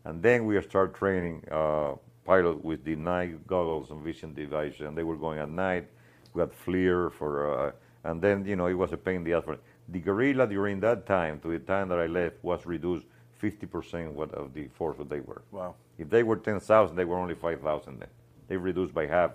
[0.04, 1.94] and then we start training uh,
[2.26, 5.88] pilot with the night goggles and vision devices, and they were going at night.
[6.34, 7.72] We had FLIR for, uh,
[8.04, 9.44] and then you know it was a pain in the ass.
[9.44, 9.58] For,
[9.90, 13.06] the guerrilla during that time to the time that I left was reduced
[13.42, 15.42] 50% what of the force that they were.
[15.52, 15.76] Wow.
[15.98, 18.08] If they were 10,000, they were only 5,000 then.
[18.48, 19.32] They reduced by half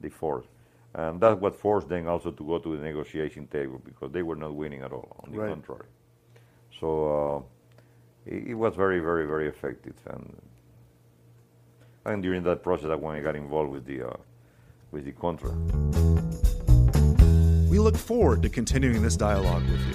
[0.00, 0.46] the force.
[0.94, 4.36] And that's what forced them also to go to the negotiation table because they were
[4.36, 5.48] not winning at all, on the Right.
[5.48, 5.86] contrary.
[6.80, 7.46] So
[8.26, 9.94] uh, it, it was very, very, very effective.
[10.06, 10.36] And,
[12.04, 14.16] and during that process, that's when I got involved with the, uh,
[14.90, 15.50] with the Contra.
[17.70, 19.94] We look forward to continuing this dialogue with you.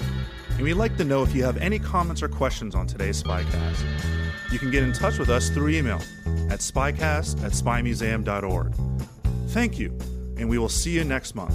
[0.50, 3.84] And we'd like to know if you have any comments or questions on today's Spycast.
[4.50, 6.00] You can get in touch with us through email
[6.50, 8.74] at spycast at spymuseum.org.
[9.48, 9.96] Thank you,
[10.38, 11.54] and we will see you next month.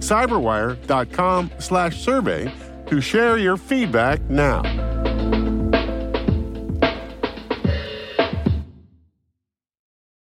[0.00, 2.52] cyberwire.com slash survey
[2.86, 4.89] to share your feedback now.